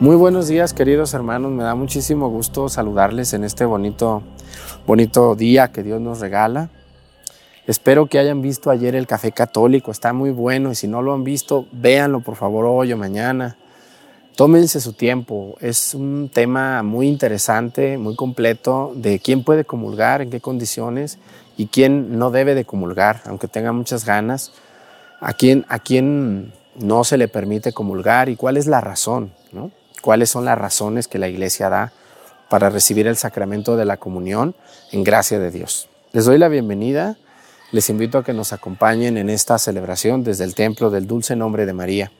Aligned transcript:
Muy 0.00 0.16
buenos 0.16 0.48
días, 0.48 0.72
queridos 0.72 1.12
hermanos. 1.12 1.52
Me 1.52 1.62
da 1.62 1.74
muchísimo 1.74 2.30
gusto 2.30 2.70
saludarles 2.70 3.34
en 3.34 3.44
este 3.44 3.66
bonito, 3.66 4.22
bonito 4.86 5.34
día 5.34 5.72
que 5.72 5.82
Dios 5.82 6.00
nos 6.00 6.20
regala. 6.20 6.70
Espero 7.66 8.06
que 8.06 8.18
hayan 8.18 8.40
visto 8.40 8.70
ayer 8.70 8.94
el 8.94 9.06
café 9.06 9.30
católico, 9.32 9.90
está 9.90 10.14
muy 10.14 10.30
bueno 10.30 10.72
y 10.72 10.74
si 10.74 10.88
no 10.88 11.02
lo 11.02 11.12
han 11.12 11.22
visto, 11.22 11.66
véanlo 11.70 12.20
por 12.20 12.36
favor 12.36 12.64
hoy 12.64 12.94
o 12.94 12.96
mañana. 12.96 13.58
Tómense 14.36 14.80
su 14.80 14.94
tiempo, 14.94 15.58
es 15.60 15.92
un 15.92 16.30
tema 16.32 16.82
muy 16.82 17.06
interesante, 17.06 17.98
muy 17.98 18.16
completo 18.16 18.92
de 18.94 19.18
quién 19.18 19.44
puede 19.44 19.66
comulgar, 19.66 20.22
en 20.22 20.30
qué 20.30 20.40
condiciones 20.40 21.18
y 21.58 21.66
quién 21.66 22.18
no 22.18 22.30
debe 22.30 22.54
de 22.54 22.64
comulgar, 22.64 23.20
aunque 23.26 23.48
tenga 23.48 23.72
muchas 23.72 24.06
ganas, 24.06 24.54
a 25.20 25.34
quién, 25.34 25.66
a 25.68 25.78
quién 25.78 26.54
no 26.74 27.04
se 27.04 27.18
le 27.18 27.28
permite 27.28 27.74
comulgar 27.74 28.30
y 28.30 28.36
cuál 28.36 28.56
es 28.56 28.66
la 28.66 28.80
razón, 28.80 29.34
¿no? 29.52 29.70
Cuáles 30.00 30.30
son 30.30 30.44
las 30.44 30.58
razones 30.58 31.08
que 31.08 31.18
la 31.18 31.28
iglesia 31.28 31.68
da 31.68 31.92
para 32.48 32.70
recibir 32.70 33.06
el 33.06 33.16
sacramento 33.16 33.76
de 33.76 33.84
la 33.84 33.96
comunión 33.96 34.54
en 34.92 35.04
gracia 35.04 35.38
de 35.38 35.50
Dios. 35.50 35.88
Les 36.12 36.24
doy 36.24 36.38
la 36.38 36.48
bienvenida, 36.48 37.16
les 37.70 37.88
invito 37.88 38.18
a 38.18 38.24
que 38.24 38.32
nos 38.32 38.52
acompañen 38.52 39.16
en 39.16 39.30
esta 39.30 39.58
celebración 39.58 40.24
desde 40.24 40.44
el 40.44 40.54
templo 40.54 40.90
del 40.90 41.06
dulce 41.06 41.36
nombre 41.36 41.66
de 41.66 41.72
María. 41.72 42.10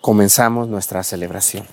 Comenzamos 0.00 0.66
nuestra 0.68 1.04
celebración. 1.04 1.64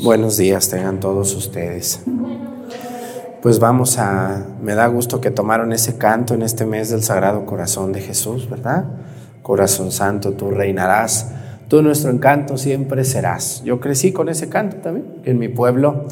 Buenos 0.00 0.36
días 0.36 0.68
tengan 0.70 1.00
todos 1.00 1.34
ustedes. 1.34 2.02
Pues 3.42 3.58
vamos 3.58 3.98
a, 3.98 4.46
me 4.62 4.76
da 4.76 4.86
gusto 4.86 5.20
que 5.20 5.32
tomaron 5.32 5.72
ese 5.72 5.98
canto 5.98 6.34
en 6.34 6.42
este 6.42 6.66
mes 6.66 6.90
del 6.90 7.02
Sagrado 7.02 7.44
Corazón 7.44 7.90
de 7.90 8.00
Jesús, 8.00 8.48
¿verdad? 8.48 8.84
Corazón 9.42 9.90
Santo, 9.90 10.34
tú 10.34 10.52
reinarás, 10.52 11.32
tú 11.66 11.82
nuestro 11.82 12.12
encanto 12.12 12.58
siempre 12.58 13.02
serás. 13.02 13.64
Yo 13.64 13.80
crecí 13.80 14.12
con 14.12 14.28
ese 14.28 14.48
canto 14.48 14.76
también, 14.76 15.20
que 15.24 15.32
en 15.32 15.40
mi 15.40 15.48
pueblo, 15.48 16.04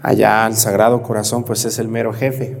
allá 0.00 0.46
el 0.46 0.54
Sagrado 0.54 1.02
Corazón, 1.02 1.44
pues 1.44 1.66
es 1.66 1.78
el 1.78 1.88
mero 1.88 2.14
jefe. 2.14 2.56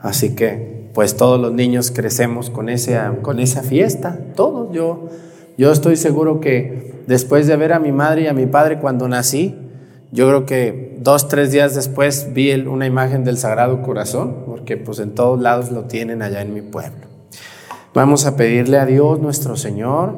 Así 0.00 0.34
que, 0.34 0.90
pues 0.92 1.16
todos 1.16 1.40
los 1.40 1.54
niños 1.54 1.90
crecemos 1.90 2.50
con, 2.50 2.68
ese, 2.68 3.00
con 3.22 3.40
esa 3.40 3.62
fiesta, 3.62 4.18
todos. 4.36 4.70
Yo, 4.70 5.08
yo 5.56 5.72
estoy 5.72 5.96
seguro 5.96 6.40
que 6.40 7.02
después 7.06 7.46
de 7.46 7.56
ver 7.56 7.72
a 7.72 7.78
mi 7.78 7.90
madre 7.90 8.22
y 8.22 8.26
a 8.26 8.34
mi 8.34 8.44
padre 8.44 8.78
cuando 8.78 9.08
nací, 9.08 9.63
yo 10.14 10.28
creo 10.28 10.46
que 10.46 10.96
dos, 11.00 11.26
tres 11.26 11.50
días 11.50 11.74
después 11.74 12.28
vi 12.32 12.52
una 12.52 12.86
imagen 12.86 13.24
del 13.24 13.36
Sagrado 13.36 13.82
Corazón, 13.82 14.44
porque 14.46 14.76
pues 14.76 15.00
en 15.00 15.10
todos 15.10 15.40
lados 15.40 15.72
lo 15.72 15.86
tienen 15.86 16.22
allá 16.22 16.40
en 16.40 16.54
mi 16.54 16.62
pueblo. 16.62 17.08
Vamos 17.94 18.24
a 18.24 18.36
pedirle 18.36 18.78
a 18.78 18.86
Dios 18.86 19.18
nuestro 19.18 19.56
Señor 19.56 20.14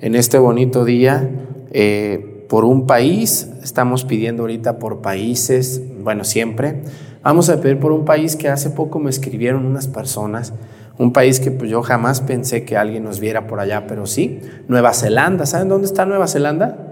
en 0.00 0.14
este 0.14 0.38
bonito 0.38 0.84
día 0.84 1.28
eh, 1.72 2.46
por 2.48 2.64
un 2.64 2.86
país, 2.86 3.50
estamos 3.60 4.04
pidiendo 4.04 4.44
ahorita 4.44 4.78
por 4.78 5.00
países, 5.00 5.82
bueno, 6.00 6.22
siempre. 6.22 6.82
Vamos 7.24 7.50
a 7.50 7.60
pedir 7.60 7.80
por 7.80 7.90
un 7.90 8.04
país 8.04 8.36
que 8.36 8.48
hace 8.48 8.70
poco 8.70 9.00
me 9.00 9.10
escribieron 9.10 9.66
unas 9.66 9.88
personas, 9.88 10.52
un 10.96 11.12
país 11.12 11.40
que 11.40 11.50
pues 11.50 11.68
yo 11.68 11.82
jamás 11.82 12.20
pensé 12.20 12.64
que 12.64 12.76
alguien 12.76 13.02
nos 13.02 13.18
viera 13.18 13.48
por 13.48 13.58
allá, 13.58 13.88
pero 13.88 14.06
sí, 14.06 14.42
Nueva 14.68 14.94
Zelanda. 14.94 15.44
¿Saben 15.44 15.68
dónde 15.68 15.88
está 15.88 16.06
Nueva 16.06 16.28
Zelanda? 16.28 16.89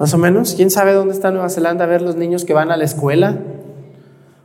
Más 0.00 0.14
o 0.14 0.18
menos. 0.18 0.54
¿Quién 0.54 0.70
sabe 0.70 0.94
dónde 0.94 1.12
está 1.12 1.30
Nueva 1.30 1.50
Zelanda? 1.50 1.84
A 1.84 1.86
ver 1.86 2.00
los 2.00 2.16
niños 2.16 2.46
que 2.46 2.54
van 2.54 2.70
a 2.70 2.78
la 2.78 2.84
escuela. 2.84 3.36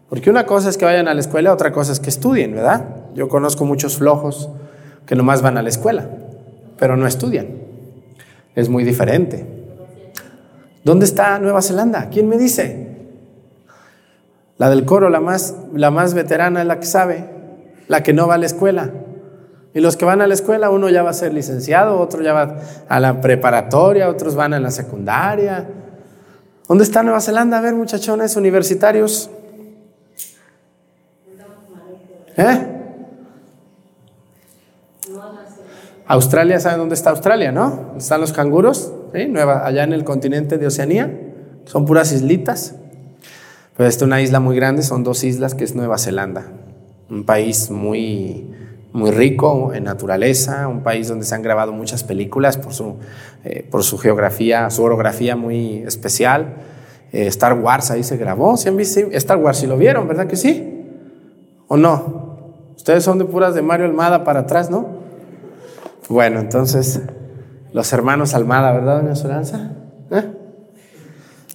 Porque 0.10 0.30
una 0.30 0.46
cosa 0.46 0.70
es 0.70 0.78
que 0.78 0.84
vayan 0.84 1.08
a 1.08 1.14
la 1.14 1.22
escuela, 1.22 1.54
otra 1.54 1.72
cosa 1.72 1.94
es 1.94 2.02
que 2.02 2.10
estudien, 2.10 2.54
¿verdad? 2.54 2.86
Yo 3.16 3.30
conozco 3.30 3.64
muchos 3.64 3.96
flojos 3.96 4.50
que 5.06 5.16
nomás 5.16 5.42
van 5.42 5.58
a 5.58 5.62
la 5.62 5.70
escuela, 5.70 6.10
pero 6.78 6.98
no 6.98 7.08
estudian. 7.08 7.48
Es 8.54 8.68
muy 8.68 8.84
diferente. 8.84 9.46
¿Dónde 10.84 11.06
está 11.06 11.40
Nueva 11.40 11.62
Zelanda? 11.62 12.10
¿Quién 12.10 12.28
me 12.28 12.38
dice? 12.38 12.98
La 14.58 14.70
del 14.70 14.84
coro, 14.84 15.10
la 15.10 15.22
más, 15.22 15.56
la 15.74 15.90
más 15.90 16.14
veterana 16.14 16.62
es 16.62 16.68
la 16.68 16.82
que 16.82 16.86
sabe, 16.86 17.30
la 17.88 18.04
que 18.04 18.12
no 18.12 18.28
va 18.28 18.36
a 18.36 18.40
la 18.40 18.46
escuela. 18.46 18.92
Y 19.76 19.82
los 19.82 19.98
que 19.98 20.06
van 20.06 20.22
a 20.22 20.28
la 20.28 20.34
escuela, 20.34 20.70
uno 20.70 20.90
ya 20.90 21.04
va 21.04 21.10
a 21.10 21.14
ser 21.14 21.34
licenciado, 21.34 22.00
otro 22.00 22.24
ya 22.24 22.32
va 22.32 22.56
a 22.88 23.00
la 23.02 23.20
preparatoria, 23.20 24.10
otros 24.10 24.34
van 24.34 24.54
a 24.54 24.60
la 24.62 24.72
secundaria. 24.72 25.68
¿Dónde 26.66 26.86
está 26.86 27.04
Nueva 27.04 27.20
Zelanda? 27.20 27.58
A 27.58 27.62
ver, 27.62 27.76
muchachones 27.76 28.38
universitarios. 28.38 29.30
¿Eh? 32.38 32.68
Australia, 36.08 36.62
¿saben 36.62 36.80
dónde 36.80 36.96
está 36.96 37.10
Australia, 37.10 37.52
no? 37.52 37.96
Están 37.98 38.22
los 38.22 38.32
canguros, 38.32 38.94
allá 39.14 39.84
en 39.84 39.92
el 39.92 40.06
continente 40.06 40.58
de 40.58 40.68
Oceanía. 40.68 41.12
Son 41.66 41.86
puras 41.86 42.14
islitas. 42.14 42.76
Pues 43.76 43.90
esta 43.90 44.06
es 44.06 44.08
una 44.08 44.22
isla 44.22 44.40
muy 44.40 44.56
grande, 44.56 44.84
son 44.84 45.04
dos 45.04 45.26
islas 45.26 45.54
que 45.54 45.66
es 45.66 45.76
Nueva 45.76 45.98
Zelanda. 45.98 46.46
Un 47.10 47.26
país 47.26 47.70
muy, 47.70 48.56
muy 48.96 49.12
rico 49.12 49.74
en 49.74 49.84
naturaleza, 49.84 50.70
un 50.70 50.82
país 50.82 51.10
donde 51.10 51.26
se 51.26 51.36
han 51.36 51.42
grabado 51.42 51.74
muchas 51.74 52.06
películas 52.06 52.56
por 52.56 52.74
su, 52.74 52.96
eh, 53.44 53.68
por 53.70 53.84
su 53.84 53.98
geografía, 53.98 54.70
su 54.70 54.84
orografía 54.84 55.36
muy 55.36 55.80
especial. 55.80 56.56
Eh, 57.12 57.28
Star 57.28 57.60
Wars 57.60 57.92
ahí 57.92 58.04
se 58.04 58.16
grabó, 58.16 58.56
¿sí 58.56 58.70
han 58.70 58.78
visto? 58.78 59.02
Star 59.12 59.38
Wars, 59.38 59.58
si 59.58 59.68
lo 59.68 59.78
vieron, 59.78 60.08
¿verdad 60.08 60.28
que 60.28 60.38
sí? 60.38 60.86
¿O 61.68 61.76
no? 61.76 62.38
Ustedes 62.78 63.04
son 63.04 63.18
de 63.20 63.26
puras 63.26 63.54
de 63.54 63.62
Mario 63.62 63.86
Almada 63.86 64.24
para 64.24 64.42
atrás, 64.42 64.70
¿no? 64.70 64.88
Bueno, 66.08 66.40
entonces, 66.40 67.02
los 67.74 67.92
hermanos 67.92 68.34
Almada, 68.34 68.72
¿verdad, 68.72 69.02
doña 69.02 69.16
Solanza? 69.18 69.74
¿Eh? 70.10 70.24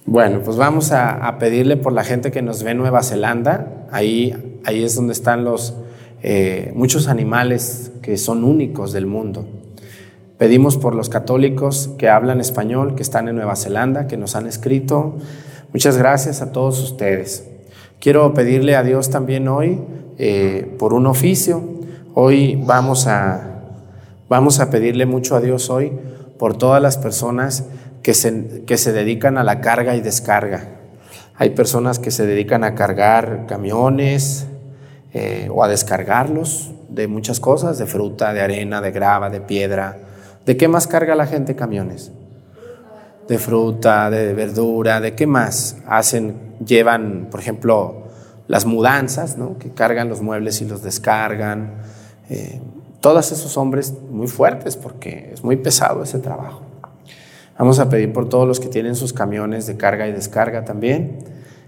Bueno, 0.05 0.41
pues 0.45 0.57
vamos 0.57 0.91
a, 0.91 1.37
pedirle 1.39 1.75
por 1.75 1.91
la 1.91 2.03
gente 2.03 2.29
que 2.29 2.43
nos 2.43 2.61
ve 2.61 2.69
en 2.71 2.77
Nueva 2.77 3.01
Zelanda. 3.01 3.87
Ahí, 3.91 4.59
ahí 4.63 4.83
es 4.83 4.93
donde 4.93 5.13
están 5.13 5.43
los 5.43 5.75
eh, 6.23 6.71
muchos 6.75 7.07
animales 7.07 7.91
que 8.01 8.17
son 8.17 8.43
únicos 8.43 8.91
del 8.91 9.05
mundo. 9.05 9.45
Pedimos 10.37 10.77
por 10.77 10.95
los 10.95 11.09
católicos 11.09 11.91
que 11.97 12.09
hablan 12.09 12.39
español, 12.39 12.95
que 12.95 13.03
están 13.03 13.27
en 13.27 13.35
Nueva 13.35 13.55
Zelanda, 13.55 14.07
que 14.07 14.17
nos 14.17 14.35
han 14.35 14.47
escrito. 14.47 15.17
Muchas 15.73 15.97
gracias 15.97 16.41
a 16.41 16.51
todos 16.51 16.81
ustedes. 16.81 17.47
Quiero 17.99 18.33
pedirle 18.33 18.75
a 18.75 18.83
Dios 18.83 19.09
también 19.09 19.47
hoy 19.47 19.79
eh, 20.17 20.75
por 20.79 20.93
un 20.93 21.05
oficio. 21.05 21.61
Hoy 22.13 22.61
vamos 22.65 23.07
a 23.07 23.51
Vamos 24.31 24.61
a 24.61 24.69
pedirle 24.69 25.05
mucho 25.05 25.35
a 25.35 25.41
Dios 25.41 25.69
hoy 25.69 25.91
por 26.39 26.57
todas 26.57 26.81
las 26.81 26.97
personas 26.97 27.65
que 28.01 28.13
se, 28.13 28.63
que 28.65 28.77
se 28.77 28.93
dedican 28.93 29.37
a 29.37 29.43
la 29.43 29.59
carga 29.59 29.93
y 29.97 29.99
descarga. 29.99 30.69
Hay 31.35 31.49
personas 31.49 31.99
que 31.99 32.11
se 32.11 32.25
dedican 32.25 32.63
a 32.63 32.73
cargar 32.73 33.45
camiones 33.45 34.47
eh, 35.13 35.49
o 35.51 35.63
a 35.63 35.67
descargarlos 35.67 36.71
de 36.87 37.07
muchas 37.07 37.39
cosas, 37.39 37.77
de 37.77 37.85
fruta, 37.85 38.33
de 38.33 38.41
arena, 38.41 38.81
de 38.81 38.91
grava, 38.91 39.29
de 39.29 39.41
piedra. 39.41 39.97
¿De 40.45 40.55
qué 40.55 40.67
más 40.67 40.87
carga 40.87 41.15
la 41.15 41.27
gente 41.27 41.55
camiones? 41.55 42.11
De 43.27 43.37
fruta, 43.37 44.09
de 44.09 44.33
verdura, 44.33 45.01
¿de 45.01 45.13
qué 45.13 45.27
más? 45.27 45.77
Hacen, 45.85 46.55
llevan, 46.65 47.27
por 47.29 47.39
ejemplo, 47.39 48.03
las 48.47 48.65
mudanzas, 48.65 49.37
¿no? 49.37 49.57
que 49.57 49.71
cargan 49.71 50.09
los 50.09 50.21
muebles 50.21 50.61
y 50.61 50.65
los 50.65 50.81
descargan. 50.81 51.75
Eh, 52.29 52.61
todos 53.01 53.31
esos 53.31 53.57
hombres 53.57 53.93
muy 54.09 54.27
fuertes 54.27 54.77
porque 54.77 55.31
es 55.33 55.43
muy 55.43 55.57
pesado 55.57 56.03
ese 56.03 56.19
trabajo. 56.19 56.61
Vamos 57.57 57.79
a 57.79 57.89
pedir 57.89 58.11
por 58.13 58.29
todos 58.29 58.47
los 58.47 58.59
que 58.59 58.67
tienen 58.67 58.95
sus 58.95 59.13
camiones 59.13 59.67
de 59.67 59.77
carga 59.77 60.07
y 60.07 60.11
descarga 60.11 60.65
también, 60.65 61.19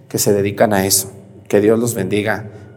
que 0.07 0.17
se 0.17 0.33
dedican 0.33 0.73
a 0.73 0.85
eso. 0.85 1.11
Que 1.47 1.61
Dios 1.61 1.77
los 1.77 1.93
bendiga 1.93 2.45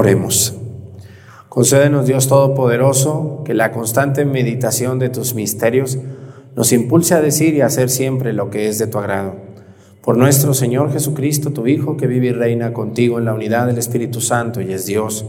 Oremos. 0.00 0.54
Concédenos, 1.50 2.06
Dios 2.06 2.26
Todopoderoso, 2.26 3.42
que 3.44 3.52
la 3.52 3.70
constante 3.70 4.24
meditación 4.24 4.98
de 4.98 5.10
tus 5.10 5.34
misterios 5.34 5.98
nos 6.56 6.72
impulse 6.72 7.12
a 7.12 7.20
decir 7.20 7.52
y 7.52 7.60
hacer 7.60 7.90
siempre 7.90 8.32
lo 8.32 8.48
que 8.48 8.66
es 8.66 8.78
de 8.78 8.86
tu 8.86 8.96
agrado. 8.96 9.34
Por 10.00 10.16
nuestro 10.16 10.54
Señor 10.54 10.90
Jesucristo, 10.90 11.50
tu 11.50 11.66
Hijo, 11.66 11.98
que 11.98 12.06
vive 12.06 12.28
y 12.28 12.32
reina 12.32 12.72
contigo 12.72 13.18
en 13.18 13.26
la 13.26 13.34
unidad 13.34 13.66
del 13.66 13.76
Espíritu 13.76 14.22
Santo 14.22 14.62
y 14.62 14.72
es 14.72 14.86
Dios 14.86 15.26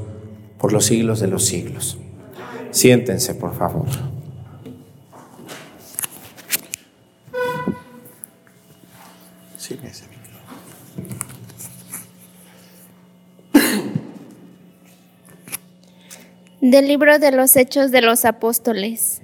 por 0.58 0.72
los 0.72 0.86
siglos 0.86 1.20
de 1.20 1.28
los 1.28 1.44
siglos. 1.44 1.98
Siéntense, 2.70 3.36
por 3.36 3.54
favor. 3.54 3.88
Del 16.62 16.88
libro 16.88 17.18
de 17.18 17.32
los 17.32 17.56
Hechos 17.56 17.90
de 17.90 18.04
los 18.04 18.24
Apóstoles. 18.24 19.24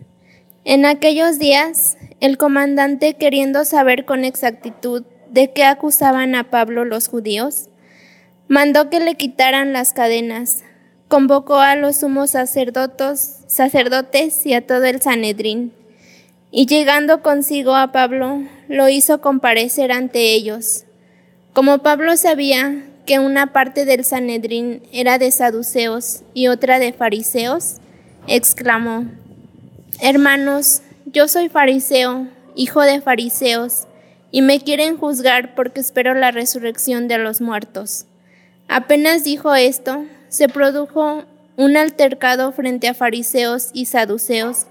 En 0.66 0.88
aquellos 0.88 1.38
días, 1.38 1.96
el 2.20 2.36
comandante, 2.40 3.14
queriendo 3.14 3.64
saber 3.64 4.06
con 4.06 4.26
exactitud 4.26 5.04
de 5.30 5.54
qué 5.54 5.64
acusaban 5.64 6.34
a 6.34 6.50
Pablo 6.50 6.84
los 6.84 7.08
judíos, 7.08 7.70
mandó 8.48 8.90
que 8.90 9.00
le 9.00 9.14
quitaran 9.14 9.72
las 9.72 9.94
cadenas, 9.94 10.64
convocó 11.10 11.60
a 11.60 11.76
los 11.76 11.98
sumos 11.98 12.32
sacerdotes, 12.32 13.42
sacerdotes 13.46 14.44
y 14.48 14.56
a 14.56 14.66
todo 14.66 14.86
el 14.86 15.00
Sanedrín, 15.00 15.74
y 16.50 16.66
llegando 16.66 17.22
consigo 17.22 17.76
a 17.76 17.92
Pablo, 17.92 18.42
lo 18.68 18.90
hizo 18.90 19.22
comparecer 19.22 19.92
ante 19.92 20.34
ellos. 20.34 20.86
Como 21.54 21.84
Pablo 21.84 22.18
sabía 22.18 22.87
que 23.08 23.20
una 23.20 23.54
parte 23.54 23.86
del 23.86 24.04
Sanedrín 24.04 24.84
era 24.92 25.18
de 25.18 25.32
saduceos 25.32 26.24
y 26.34 26.50
otra 26.50 26.78
de 26.78 26.92
fariseos, 26.92 27.78
exclamó, 28.28 29.06
Hermanos, 30.02 30.82
yo 31.06 31.30
soy 31.30 31.48
fariseo, 31.48 32.28
hijo 32.56 32.82
de 32.82 33.00
fariseos, 33.00 33.88
y 34.30 34.42
me 34.42 34.60
quieren 34.60 34.98
juzgar 34.98 35.56
porque 35.56 35.80
espero 35.80 36.14
la 36.16 36.32
resurrección 36.32 37.08
de 37.08 37.18
los 37.18 37.40
muertos. 37.40 38.06
Apenas 38.68 39.24
dijo 39.24 39.56
esto, 39.56 40.04
se 40.28 40.50
produjo 40.50 41.24
un 41.56 41.78
altercado 41.78 42.52
frente 42.52 42.90
a 42.90 42.94
fariseos 42.94 43.70
y 43.74 43.86
saduceos 43.86 44.68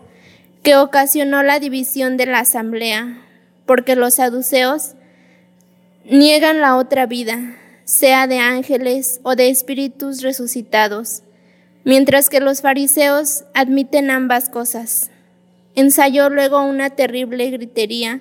que 0.62 0.76
ocasionó 0.76 1.43
la 1.43 1.59
división 1.59 2.19
de 2.19 2.26
la 2.26 2.40
asamblea, 2.40 3.19
porque 3.64 3.97
los 3.97 4.16
saduceos 4.16 4.93
niegan 6.05 6.61
la 6.61 6.76
otra 6.76 7.07
vida, 7.07 7.57
sea 7.87 8.26
de 8.26 8.40
ángeles 8.40 9.21
o 9.23 9.37
de 9.37 9.49
espíritus 9.49 10.21
resucitados, 10.21 11.23
mientras 11.85 12.28
que 12.28 12.40
los 12.40 12.61
fariseos 12.61 13.45
admiten 13.55 14.11
ambas 14.11 14.49
cosas. 14.49 15.11
Ensayó 15.76 16.28
luego 16.28 16.62
una 16.62 16.90
terrible 16.90 17.49
gritería 17.50 18.21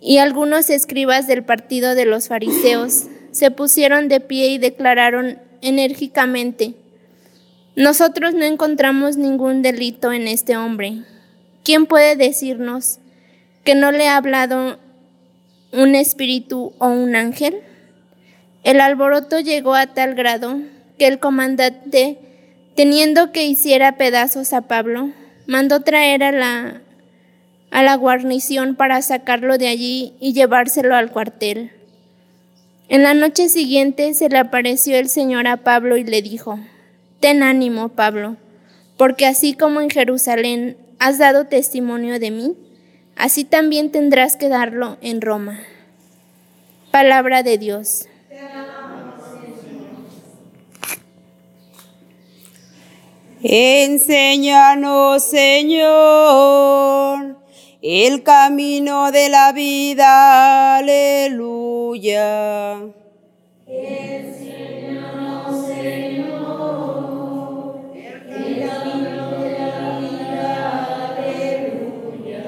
y 0.00 0.16
algunos 0.16 0.70
escribas 0.70 1.26
del 1.26 1.44
partido 1.44 1.94
de 1.94 2.06
los 2.06 2.28
fariseos 2.28 3.04
se 3.32 3.50
pusieron 3.50 4.08
de 4.08 4.20
pie 4.20 4.48
y 4.48 4.58
declararon 4.58 5.38
enérgicamente, 5.60 6.74
nosotros 7.76 8.32
no 8.32 8.44
encontramos 8.44 9.18
ningún 9.18 9.60
delito 9.60 10.10
en 10.10 10.26
este 10.26 10.56
hombre. 10.56 11.02
¿Quién 11.64 11.84
puede 11.84 12.16
decirnos 12.16 12.98
que 13.62 13.74
no 13.74 13.92
le 13.92 14.08
ha 14.08 14.16
hablado 14.16 14.78
un 15.72 15.94
espíritu 15.94 16.72
o 16.78 16.88
un 16.88 17.14
ángel? 17.14 17.62
El 18.62 18.80
alboroto 18.80 19.40
llegó 19.40 19.74
a 19.74 19.86
tal 19.86 20.14
grado 20.14 20.58
que 20.98 21.06
el 21.06 21.18
comandante, 21.18 22.18
teniendo 22.76 23.32
que 23.32 23.44
hiciera 23.44 23.96
pedazos 23.96 24.52
a 24.52 24.62
Pablo, 24.62 25.10
mandó 25.46 25.80
traer 25.80 26.22
a 26.22 26.32
la, 26.32 26.82
a 27.70 27.82
la 27.82 27.94
guarnición 27.94 28.76
para 28.76 29.00
sacarlo 29.00 29.56
de 29.56 29.68
allí 29.68 30.14
y 30.20 30.34
llevárselo 30.34 30.94
al 30.94 31.10
cuartel. 31.10 31.72
En 32.88 33.02
la 33.02 33.14
noche 33.14 33.48
siguiente 33.48 34.12
se 34.14 34.28
le 34.28 34.38
apareció 34.38 34.96
el 34.96 35.08
Señor 35.08 35.46
a 35.46 35.58
Pablo 35.58 35.96
y 35.96 36.04
le 36.04 36.20
dijo, 36.20 36.58
Ten 37.20 37.42
ánimo, 37.42 37.90
Pablo, 37.90 38.36
porque 38.96 39.26
así 39.26 39.54
como 39.54 39.80
en 39.80 39.88
Jerusalén 39.88 40.76
has 40.98 41.16
dado 41.16 41.46
testimonio 41.46 42.18
de 42.18 42.30
mí, 42.30 42.56
así 43.16 43.44
también 43.44 43.90
tendrás 43.90 44.36
que 44.36 44.48
darlo 44.48 44.98
en 45.00 45.22
Roma. 45.22 45.60
Palabra 46.90 47.42
de 47.42 47.56
Dios. 47.56 48.09
Enséñanos, 53.42 55.24
Señor, 55.24 55.88
el 57.80 58.22
camino 58.22 59.10
de 59.12 59.30
la 59.30 59.52
vida. 59.52 60.76
Aleluya. 60.76 62.74
Enséñanos, 63.66 65.66
Señor, 65.66 67.80
el 67.94 68.68
camino 68.68 69.30
de 69.30 69.58
la 69.58 69.98
vida. 70.00 71.16
Aleluya. 71.16 72.44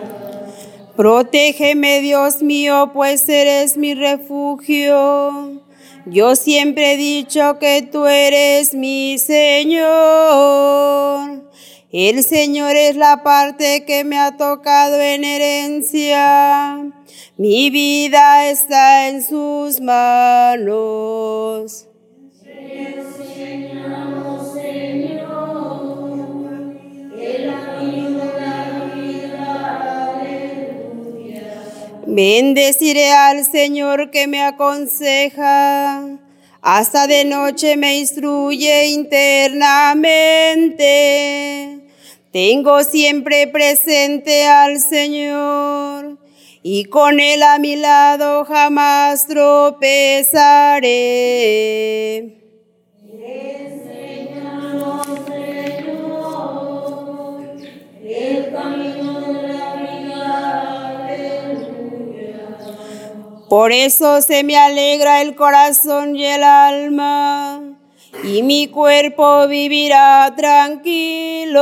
Protégeme, 0.95 2.03
Dios 2.03 2.43
mío, 2.43 2.91
pues 2.93 3.27
eres 3.31 3.79
mi 3.79 3.95
refugio. 3.95 5.62
Yo 6.07 6.35
siempre 6.35 6.95
he 6.95 6.97
dicho 6.97 7.61
que 7.61 7.83
tú 7.83 8.07
eres 8.07 8.75
mi 8.75 9.19
Señor. 9.19 9.83
El 11.93 12.25
Señor 12.25 12.75
es 12.75 12.97
la 12.97 13.23
parte 13.23 13.85
que 13.85 14.03
me 14.03 14.19
ha 14.19 14.37
tocado 14.37 15.01
en 15.01 15.23
herencia. 15.23 16.79
Mi 17.37 17.71
vida 17.71 18.51
está 18.51 19.11
en 19.11 19.23
sus 19.23 19.81
manos. 19.81 20.67
Señor, 22.43 24.22
Bendeciré 32.15 33.11
al 33.11 33.43
Señor 33.43 34.11
que 34.11 34.27
me 34.27 34.43
aconseja. 34.43 36.19
Hasta 36.61 37.07
de 37.07 37.25
noche 37.25 37.79
me 37.79 37.97
instruye 37.97 38.89
internamente. 38.89 41.89
Tengo 42.31 42.85
siempre 42.85 43.47
presente 43.47 44.45
al 44.45 44.79
Señor 44.79 46.19
y 46.63 46.85
con 46.85 47.19
Él 47.19 47.43
a 47.43 47.59
mi 47.59 47.77
lado 47.77 48.45
jamás 48.45 49.27
tropezaré. 49.27 50.91
Señor, 58.05 58.05
el 58.05 58.53
camino 58.53 58.82
Por 63.53 63.71
eso 63.71 64.23
se 64.23 64.45
me 64.45 64.57
alegra 64.57 65.21
el 65.21 65.37
corazón 65.37 66.17
y 66.17 66.25
el 66.25 66.43
alma, 66.43 67.61
y 68.25 68.43
mi 68.43 68.69
cuerpo 68.69 69.47
vivirá 69.47 70.33
tranquilo, 70.35 71.61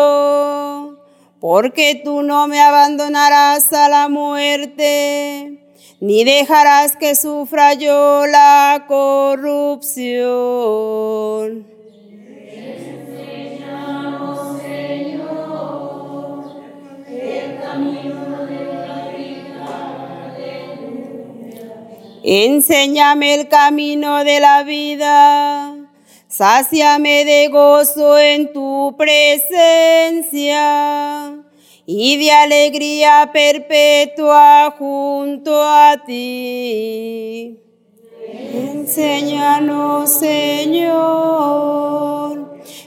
porque 1.40 2.00
tú 2.04 2.22
no 2.22 2.46
me 2.46 2.60
abandonarás 2.60 3.72
a 3.72 3.88
la 3.88 4.08
muerte, 4.08 5.66
ni 5.98 6.22
dejarás 6.22 6.94
que 6.94 7.16
sufra 7.16 7.74
yo 7.74 8.24
la 8.28 8.84
corrupción. 8.86 9.90
Enséñame 22.22 23.34
el 23.34 23.48
camino 23.48 24.24
de 24.24 24.40
la 24.40 24.62
vida, 24.62 25.74
sáciame 26.28 27.24
de 27.24 27.48
gozo 27.48 28.18
en 28.18 28.52
tu 28.52 28.94
presencia 28.98 30.36
y 31.86 32.18
de 32.18 32.30
alegría 32.30 33.30
perpetua 33.32 34.76
junto 34.78 35.62
a 35.62 36.02
ti. 36.04 37.58
Enséñanos, 38.52 40.10
Señor, 40.10 40.90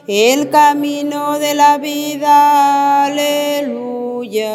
el 0.06 0.52
camino 0.52 1.40
de 1.40 1.56
la 1.56 1.80
vida. 1.80 3.06
Aleluya. 3.06 4.54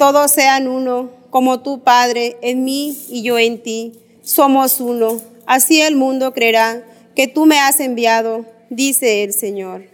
Todos 0.00 0.30
sean 0.30 0.66
uno, 0.66 1.10
como 1.28 1.60
tu 1.60 1.82
Padre 1.82 2.38
en 2.40 2.64
mí 2.64 2.96
y 3.10 3.22
yo 3.22 3.38
en 3.38 3.62
ti. 3.62 4.00
Somos 4.22 4.80
uno. 4.80 5.20
Así 5.44 5.82
el 5.82 5.94
mundo 5.94 6.32
creerá 6.32 6.82
que 7.14 7.28
tú 7.28 7.44
me 7.44 7.60
has 7.60 7.80
enviado, 7.80 8.46
dice 8.70 9.24
el 9.24 9.34
Señor. 9.34 9.90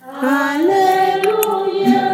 Aleluya. 0.00 2.13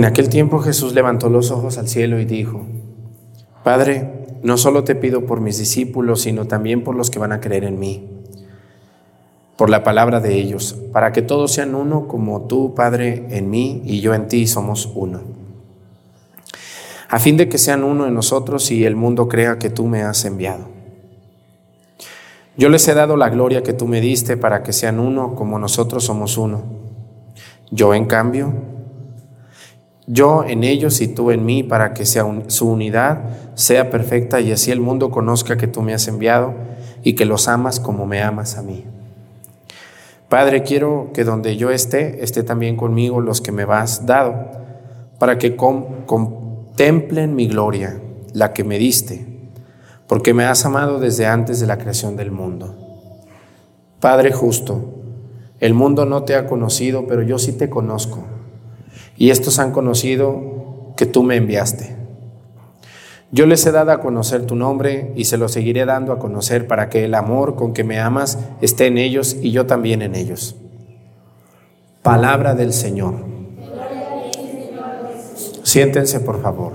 En 0.00 0.06
aquel 0.06 0.30
tiempo 0.30 0.60
Jesús 0.60 0.94
levantó 0.94 1.28
los 1.28 1.50
ojos 1.50 1.76
al 1.76 1.86
cielo 1.86 2.18
y 2.20 2.24
dijo, 2.24 2.62
Padre, 3.62 4.38
no 4.42 4.56
solo 4.56 4.82
te 4.82 4.94
pido 4.94 5.26
por 5.26 5.42
mis 5.42 5.58
discípulos, 5.58 6.22
sino 6.22 6.46
también 6.46 6.84
por 6.84 6.94
los 6.96 7.10
que 7.10 7.18
van 7.18 7.32
a 7.32 7.40
creer 7.40 7.64
en 7.64 7.78
mí, 7.78 8.08
por 9.58 9.68
la 9.68 9.84
palabra 9.84 10.20
de 10.20 10.36
ellos, 10.36 10.74
para 10.94 11.12
que 11.12 11.20
todos 11.20 11.52
sean 11.52 11.74
uno 11.74 12.08
como 12.08 12.46
tú, 12.46 12.74
Padre, 12.74 13.26
en 13.28 13.50
mí 13.50 13.82
y 13.84 14.00
yo 14.00 14.14
en 14.14 14.26
ti 14.26 14.46
somos 14.46 14.90
uno. 14.94 15.20
A 17.10 17.18
fin 17.18 17.36
de 17.36 17.50
que 17.50 17.58
sean 17.58 17.84
uno 17.84 18.06
en 18.06 18.14
nosotros 18.14 18.70
y 18.70 18.86
el 18.86 18.96
mundo 18.96 19.28
crea 19.28 19.58
que 19.58 19.68
tú 19.68 19.86
me 19.86 20.00
has 20.00 20.24
enviado. 20.24 20.64
Yo 22.56 22.70
les 22.70 22.88
he 22.88 22.94
dado 22.94 23.18
la 23.18 23.28
gloria 23.28 23.62
que 23.62 23.74
tú 23.74 23.86
me 23.86 24.00
diste 24.00 24.38
para 24.38 24.62
que 24.62 24.72
sean 24.72 24.98
uno 24.98 25.34
como 25.34 25.58
nosotros 25.58 26.04
somos 26.04 26.38
uno. 26.38 26.62
Yo, 27.70 27.92
en 27.92 28.06
cambio, 28.06 28.69
yo 30.12 30.42
en 30.42 30.64
ellos 30.64 31.00
y 31.00 31.06
tú 31.06 31.30
en 31.30 31.44
mí, 31.44 31.62
para 31.62 31.94
que 31.94 32.04
sea 32.04 32.26
su 32.48 32.68
unidad 32.68 33.20
sea 33.54 33.90
perfecta 33.90 34.40
y 34.40 34.50
así 34.50 34.72
el 34.72 34.80
mundo 34.80 35.10
conozca 35.10 35.56
que 35.56 35.68
tú 35.68 35.82
me 35.82 35.94
has 35.94 36.08
enviado 36.08 36.54
y 37.04 37.12
que 37.12 37.26
los 37.26 37.46
amas 37.46 37.78
como 37.78 38.06
me 38.06 38.20
amas 38.20 38.56
a 38.56 38.62
mí. 38.62 38.84
Padre, 40.28 40.64
quiero 40.64 41.10
que 41.14 41.22
donde 41.22 41.56
yo 41.56 41.70
esté, 41.70 42.24
esté 42.24 42.42
también 42.42 42.76
conmigo 42.76 43.20
los 43.20 43.40
que 43.40 43.52
me 43.52 43.62
has 43.62 44.06
dado, 44.06 44.34
para 45.20 45.38
que 45.38 45.54
contemplen 45.54 47.36
mi 47.36 47.46
gloria, 47.46 48.00
la 48.32 48.52
que 48.52 48.64
me 48.64 48.78
diste, 48.78 49.26
porque 50.08 50.34
me 50.34 50.44
has 50.44 50.64
amado 50.64 50.98
desde 50.98 51.26
antes 51.26 51.60
de 51.60 51.68
la 51.68 51.78
creación 51.78 52.16
del 52.16 52.32
mundo. 52.32 52.74
Padre 54.00 54.32
justo, 54.32 55.02
el 55.60 55.74
mundo 55.74 56.04
no 56.04 56.24
te 56.24 56.34
ha 56.34 56.46
conocido, 56.46 57.06
pero 57.06 57.22
yo 57.22 57.38
sí 57.38 57.52
te 57.52 57.70
conozco. 57.70 58.24
Y 59.20 59.28
estos 59.28 59.58
han 59.58 59.70
conocido 59.70 60.94
que 60.96 61.04
tú 61.04 61.22
me 61.22 61.36
enviaste. 61.36 61.94
Yo 63.30 63.44
les 63.44 63.66
he 63.66 63.70
dado 63.70 63.92
a 63.92 64.00
conocer 64.00 64.46
tu 64.46 64.56
nombre 64.56 65.12
y 65.14 65.26
se 65.26 65.36
lo 65.36 65.50
seguiré 65.50 65.84
dando 65.84 66.14
a 66.14 66.18
conocer 66.18 66.66
para 66.66 66.88
que 66.88 67.04
el 67.04 67.12
amor 67.12 67.54
con 67.54 67.74
que 67.74 67.84
me 67.84 68.00
amas 68.00 68.38
esté 68.62 68.86
en 68.86 68.96
ellos 68.96 69.36
y 69.42 69.50
yo 69.50 69.66
también 69.66 70.00
en 70.00 70.14
ellos. 70.14 70.56
Palabra 72.02 72.54
del 72.54 72.72
Señor. 72.72 73.12
Siéntense, 75.64 76.20
por 76.20 76.40
favor. 76.40 76.72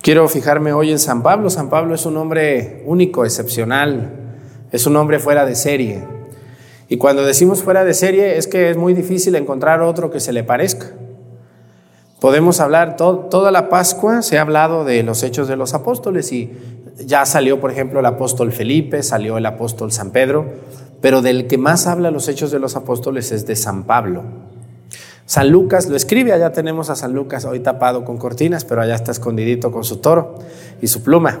Quiero 0.00 0.26
fijarme 0.26 0.72
hoy 0.72 0.90
en 0.90 0.98
San 0.98 1.22
Pablo. 1.22 1.50
San 1.50 1.68
Pablo 1.68 1.94
es 1.94 2.06
un 2.06 2.16
hombre 2.16 2.82
único, 2.86 3.26
excepcional. 3.26 4.38
Es 4.72 4.86
un 4.86 4.96
hombre 4.96 5.18
fuera 5.18 5.44
de 5.44 5.54
serie. 5.54 6.19
Y 6.90 6.98
cuando 6.98 7.24
decimos 7.24 7.62
fuera 7.62 7.84
de 7.84 7.94
serie 7.94 8.36
es 8.36 8.48
que 8.48 8.68
es 8.68 8.76
muy 8.76 8.94
difícil 8.94 9.36
encontrar 9.36 9.80
otro 9.80 10.10
que 10.10 10.18
se 10.20 10.32
le 10.32 10.42
parezca. 10.42 10.88
Podemos 12.20 12.58
hablar, 12.60 12.96
to- 12.96 13.28
toda 13.30 13.50
la 13.52 13.68
Pascua 13.68 14.22
se 14.22 14.36
ha 14.38 14.42
hablado 14.42 14.84
de 14.84 15.02
los 15.04 15.22
hechos 15.22 15.46
de 15.48 15.56
los 15.56 15.72
apóstoles 15.72 16.32
y 16.32 16.52
ya 17.06 17.24
salió, 17.26 17.60
por 17.60 17.70
ejemplo, 17.70 18.00
el 18.00 18.06
apóstol 18.06 18.50
Felipe, 18.52 19.02
salió 19.04 19.38
el 19.38 19.46
apóstol 19.46 19.92
San 19.92 20.10
Pedro, 20.10 20.46
pero 21.00 21.22
del 21.22 21.46
que 21.46 21.56
más 21.58 21.86
habla 21.86 22.10
los 22.10 22.26
hechos 22.28 22.50
de 22.50 22.58
los 22.58 22.74
apóstoles 22.76 23.30
es 23.32 23.46
de 23.46 23.54
San 23.56 23.84
Pablo. 23.84 24.24
San 25.24 25.48
Lucas 25.48 25.88
lo 25.88 25.94
escribe, 25.94 26.32
allá 26.32 26.50
tenemos 26.52 26.90
a 26.90 26.96
San 26.96 27.12
Lucas 27.14 27.44
hoy 27.44 27.60
tapado 27.60 28.04
con 28.04 28.18
cortinas, 28.18 28.64
pero 28.64 28.82
allá 28.82 28.96
está 28.96 29.12
escondidito 29.12 29.70
con 29.70 29.84
su 29.84 29.98
toro 29.98 30.34
y 30.82 30.88
su 30.88 31.04
pluma. 31.04 31.38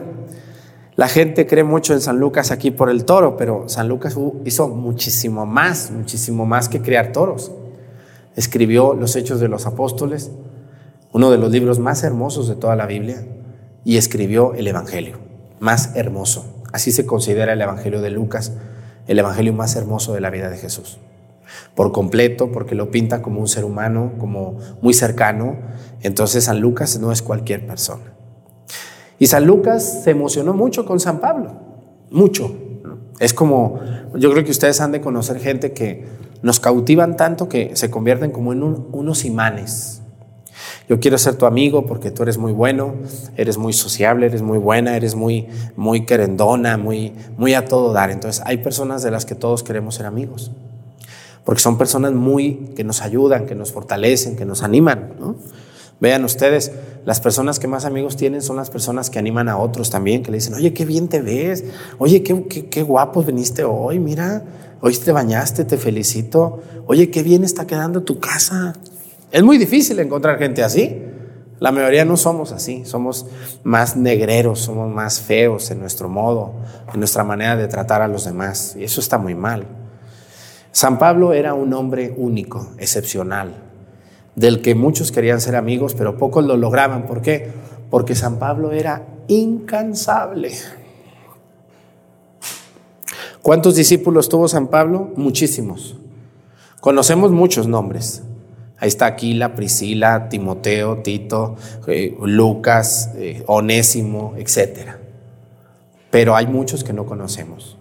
La 1.00 1.08
gente 1.08 1.46
cree 1.46 1.64
mucho 1.64 1.94
en 1.94 2.02
San 2.02 2.20
Lucas 2.20 2.50
aquí 2.50 2.70
por 2.70 2.90
el 2.90 3.06
toro, 3.06 3.38
pero 3.38 3.70
San 3.70 3.88
Lucas 3.88 4.18
hizo 4.44 4.68
muchísimo 4.68 5.46
más, 5.46 5.90
muchísimo 5.90 6.44
más 6.44 6.68
que 6.68 6.82
criar 6.82 7.10
toros. 7.10 7.52
Escribió 8.36 8.92
los 8.92 9.16
Hechos 9.16 9.40
de 9.40 9.48
los 9.48 9.64
Apóstoles, 9.64 10.30
uno 11.12 11.30
de 11.30 11.38
los 11.38 11.50
libros 11.50 11.78
más 11.78 12.02
hermosos 12.04 12.48
de 12.48 12.54
toda 12.54 12.76
la 12.76 12.84
Biblia, 12.84 13.24
y 13.82 13.96
escribió 13.96 14.52
el 14.52 14.66
Evangelio, 14.66 15.20
más 15.58 15.96
hermoso. 15.96 16.44
Así 16.70 16.92
se 16.92 17.06
considera 17.06 17.54
el 17.54 17.62
Evangelio 17.62 18.02
de 18.02 18.10
Lucas, 18.10 18.52
el 19.06 19.18
Evangelio 19.18 19.54
más 19.54 19.76
hermoso 19.76 20.12
de 20.12 20.20
la 20.20 20.28
vida 20.28 20.50
de 20.50 20.58
Jesús. 20.58 20.98
Por 21.74 21.92
completo, 21.92 22.52
porque 22.52 22.74
lo 22.74 22.90
pinta 22.90 23.22
como 23.22 23.40
un 23.40 23.48
ser 23.48 23.64
humano, 23.64 24.12
como 24.18 24.58
muy 24.82 24.92
cercano. 24.92 25.56
Entonces 26.02 26.44
San 26.44 26.60
Lucas 26.60 27.00
no 27.00 27.10
es 27.10 27.22
cualquier 27.22 27.66
persona. 27.66 28.19
Y 29.20 29.26
San 29.28 29.44
Lucas 29.46 30.02
se 30.02 30.10
emocionó 30.10 30.52
mucho 30.54 30.84
con 30.84 30.98
San 30.98 31.20
Pablo, 31.20 31.52
mucho. 32.10 32.52
Es 33.20 33.34
como, 33.34 33.78
yo 34.16 34.32
creo 34.32 34.44
que 34.44 34.50
ustedes 34.50 34.80
han 34.80 34.90
de 34.92 35.00
conocer 35.02 35.38
gente 35.38 35.72
que 35.72 36.06
nos 36.42 36.58
cautivan 36.58 37.16
tanto 37.18 37.48
que 37.48 37.76
se 37.76 37.90
convierten 37.90 38.30
como 38.32 38.52
en 38.54 38.62
un- 38.62 38.88
unos 38.92 39.24
imanes. 39.26 40.00
Yo 40.88 40.98
quiero 41.00 41.18
ser 41.18 41.34
tu 41.36 41.44
amigo 41.44 41.84
porque 41.86 42.10
tú 42.10 42.22
eres 42.22 42.38
muy 42.38 42.52
bueno, 42.52 42.94
eres 43.36 43.58
muy 43.58 43.74
sociable, 43.74 44.24
eres 44.26 44.40
muy 44.42 44.56
buena, 44.58 44.96
eres 44.96 45.14
muy, 45.14 45.46
muy 45.76 46.06
querendona, 46.06 46.78
muy, 46.78 47.12
muy 47.36 47.52
a 47.54 47.66
todo 47.66 47.92
dar. 47.92 48.10
Entonces 48.10 48.42
hay 48.46 48.56
personas 48.56 49.02
de 49.02 49.10
las 49.10 49.26
que 49.26 49.34
todos 49.34 49.62
queremos 49.62 49.96
ser 49.96 50.06
amigos, 50.06 50.50
porque 51.44 51.60
son 51.60 51.76
personas 51.76 52.12
muy 52.12 52.72
que 52.74 52.84
nos 52.84 53.02
ayudan, 53.02 53.44
que 53.44 53.54
nos 53.54 53.70
fortalecen, 53.70 54.34
que 54.36 54.46
nos 54.46 54.62
animan. 54.62 55.10
¿no? 55.20 55.36
Vean 56.00 56.24
ustedes, 56.24 56.72
las 57.04 57.20
personas 57.20 57.58
que 57.58 57.68
más 57.68 57.84
amigos 57.84 58.16
tienen 58.16 58.40
son 58.40 58.56
las 58.56 58.70
personas 58.70 59.10
que 59.10 59.18
animan 59.18 59.48
a 59.48 59.58
otros 59.58 59.90
también, 59.90 60.22
que 60.22 60.30
le 60.30 60.38
dicen, 60.38 60.54
oye, 60.54 60.72
qué 60.72 60.84
bien 60.84 61.08
te 61.08 61.20
ves, 61.20 61.64
oye, 61.98 62.22
qué, 62.22 62.44
qué, 62.44 62.66
qué 62.66 62.82
guapo 62.82 63.22
viniste 63.22 63.64
hoy, 63.64 63.98
mira, 63.98 64.42
hoy 64.80 64.96
te 64.96 65.12
bañaste, 65.12 65.64
te 65.64 65.76
felicito, 65.76 66.60
oye, 66.86 67.10
qué 67.10 67.22
bien 67.22 67.44
está 67.44 67.66
quedando 67.66 68.02
tu 68.02 68.18
casa. 68.18 68.72
Es 69.30 69.42
muy 69.42 69.58
difícil 69.58 69.98
encontrar 70.00 70.38
gente 70.38 70.62
así. 70.62 71.02
La 71.60 71.72
mayoría 71.72 72.06
no 72.06 72.16
somos 72.16 72.52
así, 72.52 72.86
somos 72.86 73.26
más 73.64 73.94
negreros, 73.94 74.60
somos 74.60 74.90
más 74.90 75.20
feos 75.20 75.70
en 75.70 75.80
nuestro 75.80 76.08
modo, 76.08 76.54
en 76.92 76.98
nuestra 76.98 77.22
manera 77.22 77.54
de 77.54 77.68
tratar 77.68 78.00
a 78.00 78.08
los 78.08 78.24
demás, 78.24 78.74
y 78.78 78.84
eso 78.84 79.02
está 79.02 79.18
muy 79.18 79.34
mal. 79.34 79.66
San 80.72 80.98
Pablo 80.98 81.34
era 81.34 81.52
un 81.52 81.74
hombre 81.74 82.14
único, 82.16 82.70
excepcional, 82.78 83.69
del 84.34 84.62
que 84.62 84.74
muchos 84.74 85.12
querían 85.12 85.40
ser 85.40 85.56
amigos, 85.56 85.94
pero 85.94 86.16
pocos 86.16 86.44
lo 86.44 86.56
lograban. 86.56 87.06
¿Por 87.06 87.22
qué? 87.22 87.50
Porque 87.90 88.14
San 88.14 88.38
Pablo 88.38 88.72
era 88.72 89.04
incansable. 89.28 90.52
¿Cuántos 93.42 93.74
discípulos 93.74 94.28
tuvo 94.28 94.48
San 94.48 94.68
Pablo? 94.68 95.10
Muchísimos. 95.16 95.96
Conocemos 96.80 97.30
muchos 97.30 97.66
nombres. 97.66 98.22
Ahí 98.78 98.88
está 98.88 99.06
Aquila, 99.06 99.54
Priscila, 99.54 100.28
Timoteo, 100.28 100.98
Tito, 100.98 101.56
eh, 101.86 102.16
Lucas, 102.22 103.10
eh, 103.16 103.42
Onésimo, 103.46 104.34
etc. 104.38 104.92
Pero 106.10 106.34
hay 106.34 106.46
muchos 106.46 106.82
que 106.82 106.94
no 106.94 107.04
conocemos. 107.04 107.76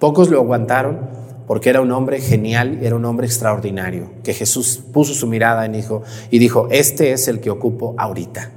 Pocos 0.00 0.30
lo 0.30 0.38
aguantaron 0.38 1.19
porque 1.50 1.68
era 1.68 1.80
un 1.80 1.90
hombre 1.90 2.20
genial, 2.20 2.78
era 2.80 2.94
un 2.94 3.04
hombre 3.04 3.26
extraordinario, 3.26 4.12
que 4.22 4.34
Jesús 4.34 4.80
puso 4.92 5.14
su 5.14 5.26
mirada 5.26 5.66
en 5.66 5.74
hijo 5.74 6.04
y 6.30 6.38
dijo, 6.38 6.68
este 6.70 7.10
es 7.10 7.26
el 7.26 7.40
que 7.40 7.50
ocupo 7.50 7.96
ahorita. 7.98 8.52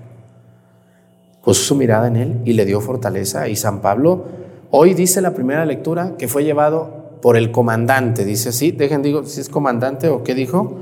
Puso 1.43 1.63
su 1.63 1.73
mirada 1.73 2.05
en 2.07 2.17
él 2.17 2.41
y 2.45 2.53
le 2.53 2.65
dio 2.65 2.81
fortaleza. 2.81 3.47
Y 3.47 3.55
San 3.55 3.81
Pablo, 3.81 4.25
hoy 4.69 4.93
dice 4.93 5.21
la 5.21 5.33
primera 5.33 5.65
lectura 5.65 6.17
que 6.19 6.27
fue 6.27 6.43
llevado 6.43 7.17
por 7.19 7.35
el 7.35 7.49
comandante, 7.49 8.25
dice 8.25 8.49
así, 8.49 8.69
dejen 8.69 9.01
digo 9.01 9.23
si 9.23 9.41
es 9.41 9.49
comandante 9.49 10.09
o 10.09 10.23
qué 10.23 10.35
dijo. 10.35 10.77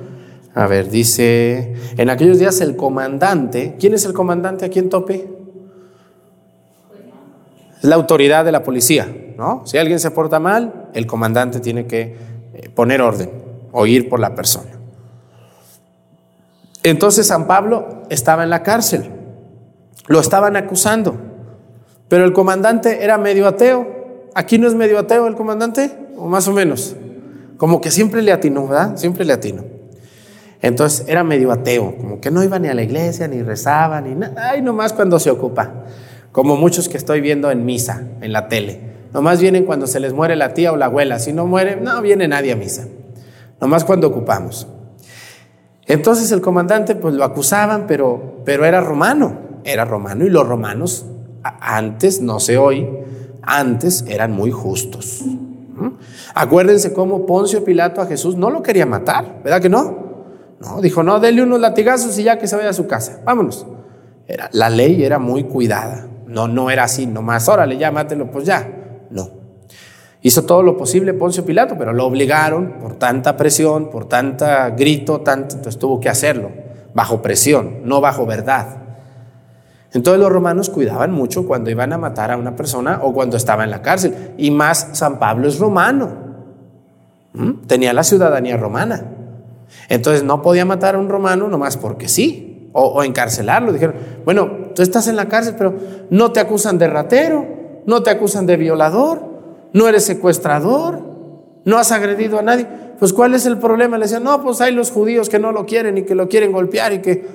A 0.53 0.67
ver, 0.67 0.89
dice, 0.89 1.75
en 1.95 2.09
aquellos 2.09 2.39
días 2.39 2.59
el 2.59 2.75
comandante, 2.75 3.77
¿quién 3.79 3.93
es 3.93 4.03
el 4.03 4.11
comandante 4.11 4.65
aquí 4.65 4.79
en 4.79 4.89
Tope? 4.89 5.29
Es 7.81 7.85
la 7.85 7.95
autoridad 7.95 8.45
de 8.45 8.51
la 8.51 8.63
policía, 8.63 9.07
¿no? 9.37 9.63
Si 9.65 9.77
alguien 9.77 9.99
se 9.99 10.11
porta 10.11 10.39
mal, 10.39 10.89
el 10.93 11.07
comandante 11.07 11.59
tiene 11.59 11.87
que 11.87 12.15
eh, 12.53 12.69
poner 12.69 13.01
orden 13.01 13.29
o 13.71 13.85
ir 13.85 14.07
por 14.07 14.19
la 14.19 14.35
persona. 14.35 14.69
Entonces 16.83 17.27
San 17.27 17.47
Pablo 17.47 18.03
estaba 18.09 18.43
en 18.43 18.49
la 18.49 18.63
cárcel, 18.63 19.09
lo 20.07 20.19
estaban 20.19 20.55
acusando, 20.55 21.17
pero 22.07 22.25
el 22.25 22.33
comandante 22.33 23.03
era 23.03 23.17
medio 23.17 23.47
ateo, 23.47 24.01
¿Aquí 24.33 24.57
no 24.57 24.67
es 24.67 24.75
medio 24.75 24.97
ateo 24.99 25.27
el 25.27 25.35
comandante? 25.35 25.91
O 26.17 26.27
más 26.27 26.47
o 26.47 26.53
menos. 26.53 26.95
Como 27.57 27.81
que 27.81 27.91
siempre 27.91 28.21
le 28.21 28.31
atinó, 28.31 28.67
¿verdad? 28.67 28.95
Siempre 28.95 29.25
le 29.25 29.33
atinó. 29.33 29.63
Entonces 30.61 31.05
era 31.07 31.23
medio 31.23 31.51
ateo, 31.51 31.95
como 31.97 32.21
que 32.21 32.29
no 32.29 32.43
iba 32.43 32.59
ni 32.59 32.67
a 32.67 32.73
la 32.73 32.83
iglesia, 32.83 33.27
ni 33.27 33.41
rezaba, 33.41 33.99
ni 33.99 34.15
nada. 34.15 34.51
Ay, 34.51 34.61
nomás 34.61 34.93
cuando 34.93 35.19
se 35.19 35.31
ocupa. 35.31 35.85
Como 36.31 36.55
muchos 36.55 36.89
que 36.89 36.97
estoy 36.97 37.21
viendo 37.21 37.51
en 37.51 37.65
misa, 37.65 38.03
en 38.21 38.31
la 38.31 38.47
tele. 38.47 38.79
Nomás 39.13 39.41
vienen 39.41 39.65
cuando 39.65 39.87
se 39.87 39.99
les 39.99 40.13
muere 40.13 40.35
la 40.35 40.53
tía 40.53 40.71
o 40.71 40.77
la 40.77 40.85
abuela. 40.85 41.19
Si 41.19 41.33
no 41.33 41.45
muere, 41.45 41.75
no 41.75 42.01
viene 42.01 42.27
nadie 42.27 42.53
a 42.53 42.55
misa. 42.55 42.87
Nomás 43.59 43.83
cuando 43.83 44.07
ocupamos. 44.07 44.67
Entonces 45.85 46.31
el 46.31 46.41
comandante 46.41 46.95
pues 46.95 47.15
lo 47.15 47.23
acusaban, 47.23 47.85
pero, 47.87 48.41
pero 48.45 48.65
era 48.65 48.81
romano, 48.81 49.37
era 49.63 49.83
romano 49.83 50.25
y 50.25 50.29
los 50.29 50.47
romanos 50.47 51.05
antes, 51.43 52.21
no 52.21 52.39
sé 52.39 52.57
hoy, 52.57 52.87
antes 53.41 54.05
eran 54.07 54.31
muy 54.31 54.51
justos. 54.51 55.21
¿Mm? 55.25 55.89
Acuérdense 56.35 56.93
cómo 56.93 57.25
Poncio 57.25 57.63
Pilato 57.63 58.01
a 58.01 58.05
Jesús 58.05 58.35
no 58.35 58.49
lo 58.49 58.61
quería 58.61 58.85
matar, 58.85 59.41
¿verdad 59.43 59.61
que 59.61 59.69
no? 59.69 60.11
No, 60.59 60.79
dijo, 60.79 61.01
no, 61.01 61.19
dele 61.19 61.41
unos 61.41 61.59
latigazos 61.59 62.17
y 62.19 62.23
ya 62.23 62.37
que 62.37 62.47
se 62.47 62.55
vaya 62.55 62.69
a 62.69 62.73
su 62.73 62.87
casa, 62.87 63.19
vámonos. 63.25 63.65
Era, 64.27 64.49
la 64.53 64.69
ley 64.69 65.03
era 65.03 65.17
muy 65.17 65.45
cuidada, 65.45 66.07
no, 66.31 66.47
no 66.47 66.71
era 66.71 66.85
así, 66.85 67.05
nomás, 67.05 67.47
órale, 67.49 67.77
ya 67.77 67.91
mátelo, 67.91 68.31
pues 68.31 68.45
ya, 68.45 68.67
no. 69.09 69.29
Hizo 70.21 70.45
todo 70.45 70.63
lo 70.63 70.77
posible 70.77 71.13
Poncio 71.13 71.43
Pilato, 71.43 71.75
pero 71.77 71.93
lo 71.93 72.05
obligaron 72.05 72.79
por 72.79 72.95
tanta 72.95 73.35
presión, 73.35 73.89
por 73.89 74.05
tanta 74.05 74.69
grito, 74.69 75.21
tanto, 75.21 75.55
entonces 75.55 75.79
tuvo 75.79 75.99
que 75.99 76.09
hacerlo, 76.09 76.51
bajo 76.93 77.21
presión, 77.21 77.81
no 77.83 78.01
bajo 78.01 78.25
verdad. 78.25 78.77
Entonces 79.93 80.21
los 80.21 80.31
romanos 80.31 80.69
cuidaban 80.69 81.11
mucho 81.11 81.45
cuando 81.45 81.69
iban 81.69 81.91
a 81.91 81.97
matar 81.97 82.31
a 82.31 82.37
una 82.37 82.55
persona 82.55 83.01
o 83.03 83.13
cuando 83.13 83.35
estaba 83.35 83.65
en 83.65 83.71
la 83.71 83.81
cárcel. 83.81 84.33
Y 84.37 84.49
más 84.49 84.89
San 84.93 85.19
Pablo 85.19 85.49
es 85.49 85.59
romano. 85.59 86.09
¿Mm? 87.33 87.65
Tenía 87.67 87.91
la 87.91 88.03
ciudadanía 88.03 88.55
romana. 88.55 89.03
Entonces 89.89 90.23
no 90.23 90.41
podía 90.41 90.63
matar 90.63 90.95
a 90.95 90.97
un 90.97 91.09
romano 91.09 91.49
nomás 91.49 91.75
porque 91.75 92.07
sí, 92.07 92.69
o, 92.71 92.85
o 92.85 93.03
encarcelarlo. 93.03 93.73
Dijeron, 93.73 93.95
bueno, 94.23 94.60
tú 94.73 94.81
estás 94.81 95.07
en 95.07 95.15
la 95.15 95.27
cárcel, 95.27 95.55
pero 95.57 95.73
no 96.09 96.31
te 96.31 96.39
acusan 96.39 96.77
de 96.77 96.87
ratero, 96.87 97.45
no 97.85 98.03
te 98.03 98.09
acusan 98.09 98.45
de 98.45 98.57
violador, 98.57 99.23
no 99.73 99.87
eres 99.87 100.05
secuestrador, 100.05 101.01
no 101.65 101.77
has 101.77 101.91
agredido 101.91 102.39
a 102.39 102.41
nadie. 102.41 102.67
Pues 102.99 103.13
¿cuál 103.13 103.33
es 103.33 103.45
el 103.45 103.57
problema? 103.57 103.97
Le 103.97 104.05
decían, 104.05 104.23
no, 104.23 104.43
pues 104.43 104.61
hay 104.61 104.73
los 104.73 104.91
judíos 104.91 105.29
que 105.29 105.39
no 105.39 105.51
lo 105.51 105.65
quieren 105.65 105.97
y 105.97 106.03
que 106.03 106.15
lo 106.15 106.29
quieren 106.29 106.51
golpear 106.51 106.93
y 106.93 106.99
que... 106.99 107.25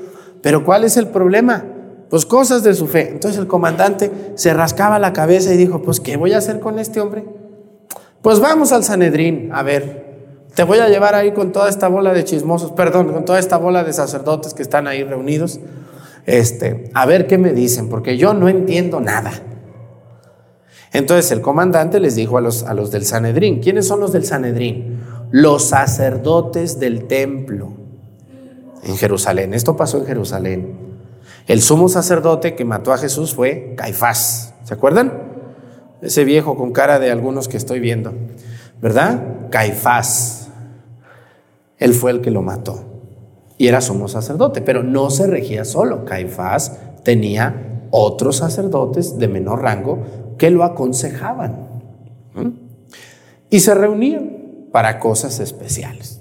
Pero 0.43 0.65
¿cuál 0.65 0.85
es 0.85 0.97
el 0.97 1.09
problema? 1.09 1.65
Pues 2.09 2.25
cosas 2.25 2.63
de 2.63 2.75
su 2.75 2.87
fe. 2.87 3.09
Entonces 3.11 3.41
el 3.41 3.49
comandante 3.49 4.13
se 4.37 4.55
rascaba 4.55 4.99
la 4.99 5.13
cabeza 5.13 5.53
y 5.53 5.57
dijo, 5.57 5.83
pues 5.83 5.99
¿qué 5.99 6.17
voy 6.17 6.33
a 6.35 6.39
hacer 6.39 6.61
con 6.61 6.79
este 6.79 7.01
hombre? 7.01 7.25
Pues 8.23 8.41
vamos 8.41 8.73
al 8.73 8.85
Sanedrín, 8.85 9.51
a 9.53 9.63
ver, 9.63 10.07
te 10.57 10.65
voy 10.65 10.79
a 10.79 10.89
llevar 10.89 11.15
ahí 11.15 11.33
con 11.33 11.53
toda 11.53 11.69
esta 11.69 11.87
bola 11.87 12.13
de 12.13 12.25
chismosos, 12.25 12.73
perdón, 12.73 13.13
con 13.13 13.25
toda 13.25 13.39
esta 13.39 13.59
bola 13.59 13.85
de 13.85 13.93
sacerdotes 13.93 14.55
que 14.55 14.63
están 14.63 14.87
ahí 14.87 15.05
reunidos, 15.05 15.61
este, 16.27 16.91
a 16.93 17.07
ver 17.07 17.27
qué 17.27 17.39
me 17.39 17.53
dicen, 17.53 17.89
porque 17.89 18.19
yo 18.19 18.35
no 18.35 18.49
entiendo 18.49 19.01
nada. 19.01 19.33
Entonces 20.93 21.31
el 21.31 21.41
comandante 21.41 22.01
les 22.01 22.17
dijo 22.17 22.37
a 22.37 22.41
los, 22.41 22.65
a 22.65 22.75
los 22.75 22.91
del 22.91 23.05
Sanedrín, 23.05 23.61
¿quiénes 23.61 23.87
son 23.87 24.01
los 24.01 24.13
del 24.13 24.25
Sanedrín? 24.25 25.01
Los 25.31 25.65
sacerdotes 25.65 26.79
del 26.79 27.05
templo 27.05 27.73
en 28.83 28.97
Jerusalén. 28.97 29.55
Esto 29.55 29.77
pasó 29.77 29.99
en 29.99 30.07
Jerusalén. 30.07 30.87
El 31.47 31.63
sumo 31.63 31.89
sacerdote 31.89 32.55
que 32.55 32.65
mató 32.65 32.93
a 32.93 32.99
Jesús 32.99 33.35
fue 33.35 33.75
Caifás. 33.77 34.55
¿Se 34.65 34.75
acuerdan? 34.75 35.13
Ese 36.03 36.25
viejo 36.25 36.57
con 36.57 36.73
cara 36.73 36.99
de 36.99 37.11
algunos 37.11 37.49
que 37.49 37.57
estoy 37.57 37.79
viendo. 37.79 38.15
¿Verdad? 38.81 39.49
Caifás. 39.51 40.49
Él 41.79 41.95
fue 41.95 42.11
el 42.11 42.21
que 42.21 42.31
lo 42.31 42.43
mató. 42.43 42.86
Y 43.59 43.69
era 43.69 43.81
sumo 43.81 44.09
sacerdote, 44.09 44.61
pero 44.61 44.83
no 44.83 45.11
se 45.11 45.27
regía 45.27 45.65
solo. 45.65 46.05
Caifás 46.05 46.79
tenía 47.03 47.89
otros 47.91 48.37
sacerdotes 48.37 49.19
de 49.19 49.29
menor 49.29 49.63
rango 49.63 49.99
que 50.39 50.51
lo 50.51 50.65
aconsejaban. 50.65 51.67
Y 53.49 53.61
se 53.61 53.75
reunían 53.75 54.69
para 54.73 54.99
cosas 54.99 55.41
especiales. 55.41 56.21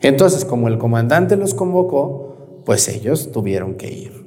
Entonces, 0.00 0.44
como 0.44 0.68
el 0.68 0.78
comandante 0.78 1.36
los 1.36 1.54
convocó, 1.54 2.62
pues 2.64 2.88
ellos 2.88 3.32
tuvieron 3.32 3.74
que 3.74 3.92
ir. 3.92 4.26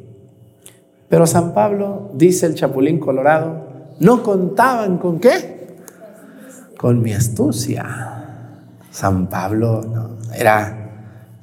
Pero 1.08 1.26
San 1.26 1.54
Pablo, 1.54 2.10
dice 2.14 2.46
el 2.46 2.56
Chapulín 2.56 3.00
Colorado, 3.00 3.68
no 4.00 4.24
contaban 4.24 4.98
con 4.98 5.20
qué? 5.20 5.78
Con 6.78 7.02
mi 7.02 7.14
astucia. 7.14 8.76
San 8.92 9.28
Pablo 9.28 10.18
era 10.36 10.79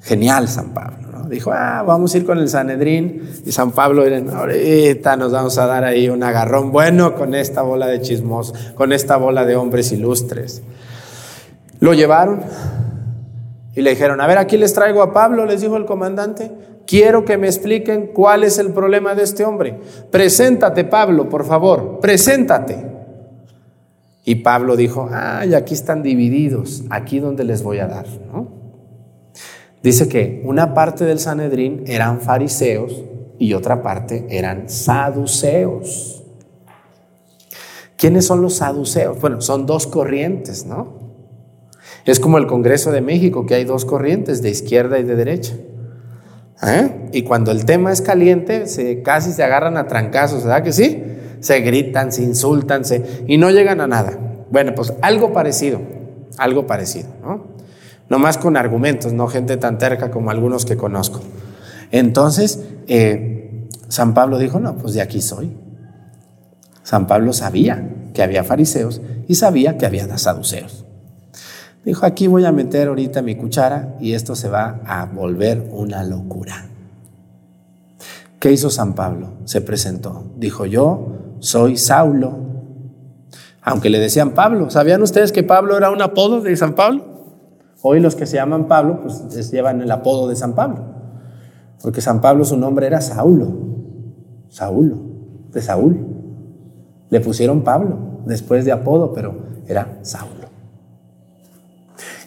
genial, 0.01 0.47
San 0.47 0.73
Pablo. 0.73 1.07
¿no? 1.11 1.29
Dijo, 1.29 1.51
ah, 1.51 1.83
vamos 1.85 2.13
a 2.13 2.17
ir 2.17 2.25
con 2.25 2.37
el 2.37 2.49
Sanedrín. 2.49 3.21
Y 3.45 3.51
San 3.51 3.71
Pablo, 3.71 4.03
miren, 4.03 4.29
ahorita 4.29 5.17
nos 5.17 5.31
vamos 5.31 5.57
a 5.57 5.65
dar 5.65 5.83
ahí 5.83 6.09
un 6.09 6.23
agarrón 6.23 6.71
bueno 6.71 7.15
con 7.15 7.35
esta 7.35 7.61
bola 7.61 7.87
de 7.87 8.01
chismos, 8.01 8.53
con 8.75 8.93
esta 8.93 9.17
bola 9.17 9.45
de 9.45 9.55
hombres 9.55 9.91
ilustres. 9.91 10.61
Lo 11.79 11.93
llevaron 11.93 12.41
y 13.75 13.81
le 13.81 13.91
dijeron, 13.91 14.21
a 14.21 14.27
ver, 14.27 14.37
aquí 14.37 14.57
les 14.57 14.73
traigo 14.73 15.03
a 15.03 15.13
Pablo, 15.13 15.45
les 15.45 15.61
dijo 15.61 15.77
el 15.77 15.85
comandante, 15.85 16.51
quiero 16.87 17.25
que 17.25 17.37
me 17.37 17.47
expliquen 17.47 18.07
cuál 18.07 18.43
es 18.43 18.57
el 18.57 18.71
problema 18.71 19.13
de 19.13 19.23
este 19.23 19.45
hombre. 19.45 19.79
Preséntate, 20.09 20.83
Pablo, 20.83 21.29
por 21.29 21.45
favor, 21.45 21.99
preséntate. 22.01 22.97
Y 24.25 24.35
Pablo 24.35 24.75
dijo, 24.75 25.09
ay, 25.11 25.53
aquí 25.53 25.73
están 25.73 26.01
divididos, 26.01 26.83
aquí 26.89 27.19
donde 27.19 27.43
les 27.43 27.61
voy 27.61 27.79
a 27.79 27.87
dar. 27.87 28.05
¿no? 28.33 28.56
Dice 29.83 30.09
que 30.09 30.41
una 30.45 30.73
parte 30.73 31.05
del 31.05 31.19
Sanedrín 31.19 31.83
eran 31.87 32.21
fariseos 32.21 33.03
y 33.39 33.53
otra 33.53 33.81
parte 33.83 34.25
eran 34.29 34.69
saduceos. 34.69 36.23
¿Quiénes 37.95 38.25
son 38.25 38.41
los 38.41 38.55
saduceos? 38.55 39.19
Bueno, 39.19 39.41
son 39.41 39.65
dos 39.65 39.87
corrientes, 39.87 40.65
¿no? 40.65 41.07
Es 42.05 42.19
como 42.19 42.37
el 42.37 42.47
Congreso 42.47 42.91
de 42.91 43.01
México, 43.01 43.45
que 43.45 43.55
hay 43.55 43.65
dos 43.65 43.85
corrientes, 43.85 44.41
de 44.41 44.49
izquierda 44.49 44.99
y 44.99 45.03
de 45.03 45.15
derecha. 45.15 45.55
¿Eh? 46.63 47.09
Y 47.11 47.23
cuando 47.23 47.51
el 47.51 47.65
tema 47.65 47.91
es 47.91 48.01
caliente, 48.01 48.67
se, 48.67 49.01
casi 49.03 49.31
se 49.31 49.43
agarran 49.43 49.77
a 49.77 49.87
trancazos, 49.87 50.43
¿verdad 50.43 50.63
que 50.63 50.71
sí? 50.71 51.03
Se 51.39 51.59
gritan, 51.59 52.11
se 52.11 52.23
insultan, 52.23 52.85
se, 52.85 53.23
y 53.27 53.37
no 53.37 53.51
llegan 53.51 53.81
a 53.81 53.87
nada. 53.87 54.17
Bueno, 54.49 54.73
pues 54.73 54.93
algo 55.01 55.33
parecido, 55.33 55.81
algo 56.37 56.65
parecido, 56.65 57.09
¿no? 57.21 57.46
No 58.09 58.19
más 58.19 58.37
con 58.37 58.57
argumentos, 58.57 59.13
no 59.13 59.27
gente 59.27 59.57
tan 59.57 59.77
terca 59.77 60.11
como 60.11 60.31
algunos 60.31 60.65
que 60.65 60.77
conozco. 60.77 61.21
Entonces, 61.91 62.63
eh, 62.87 63.67
San 63.89 64.13
Pablo 64.13 64.37
dijo, 64.37 64.59
no, 64.59 64.77
pues 64.77 64.93
de 64.93 65.01
aquí 65.01 65.21
soy. 65.21 65.55
San 66.83 67.07
Pablo 67.07 67.33
sabía 67.33 67.89
que 68.13 68.23
había 68.23 68.43
fariseos 68.43 69.01
y 69.27 69.35
sabía 69.35 69.77
que 69.77 69.85
había 69.85 70.17
saduceos. 70.17 70.85
Dijo, 71.83 72.05
aquí 72.05 72.27
voy 72.27 72.45
a 72.45 72.51
meter 72.51 72.89
ahorita 72.89 73.21
mi 73.21 73.35
cuchara 73.35 73.95
y 73.99 74.13
esto 74.13 74.35
se 74.35 74.49
va 74.49 74.81
a 74.85 75.05
volver 75.05 75.69
una 75.71 76.03
locura. 76.03 76.67
¿Qué 78.39 78.51
hizo 78.51 78.69
San 78.69 78.93
Pablo? 78.93 79.29
Se 79.45 79.61
presentó. 79.61 80.31
Dijo, 80.35 80.65
yo 80.65 81.35
soy 81.39 81.77
Saulo. 81.77 82.39
Aunque 83.61 83.89
le 83.89 83.99
decían 83.99 84.31
Pablo. 84.31 84.69
¿Sabían 84.69 85.01
ustedes 85.01 85.31
que 85.31 85.43
Pablo 85.43 85.77
era 85.77 85.89
un 85.89 86.01
apodo 86.01 86.41
de 86.41 86.55
San 86.55 86.73
Pablo? 86.75 87.16
Hoy 87.89 88.01
los 88.01 88.15
que 88.15 88.25
se 88.25 88.35
llaman 88.35 88.67
Pablo, 88.67 88.99
pues 89.01 89.23
les 89.33 89.49
llevan 89.49 89.81
el 89.81 89.89
apodo 89.89 90.27
de 90.27 90.35
San 90.35 90.55
Pablo. 90.55 90.83
Porque 91.81 92.01
San 92.01 92.19
Pablo 92.19 92.43
su 92.43 92.57
nombre 92.57 92.85
era 92.85 92.99
Saulo. 92.99 93.47
Saulo, 94.49 94.97
de 95.53 95.61
Saúl. 95.61 96.05
Le 97.09 97.21
pusieron 97.21 97.61
Pablo 97.61 97.97
después 98.25 98.65
de 98.65 98.73
apodo, 98.73 99.13
pero 99.13 99.37
era 99.67 99.99
Saulo. 100.01 100.49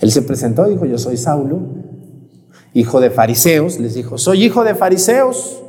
Él 0.00 0.10
se 0.10 0.22
presentó 0.22 0.66
y 0.66 0.70
dijo, 0.70 0.86
yo 0.86 0.96
soy 0.96 1.18
Saulo, 1.18 1.58
hijo 2.72 2.98
de 2.98 3.10
fariseos. 3.10 3.78
Les 3.78 3.92
dijo, 3.92 4.16
soy 4.16 4.42
hijo 4.42 4.64
de 4.64 4.74
fariseos. 4.74 5.62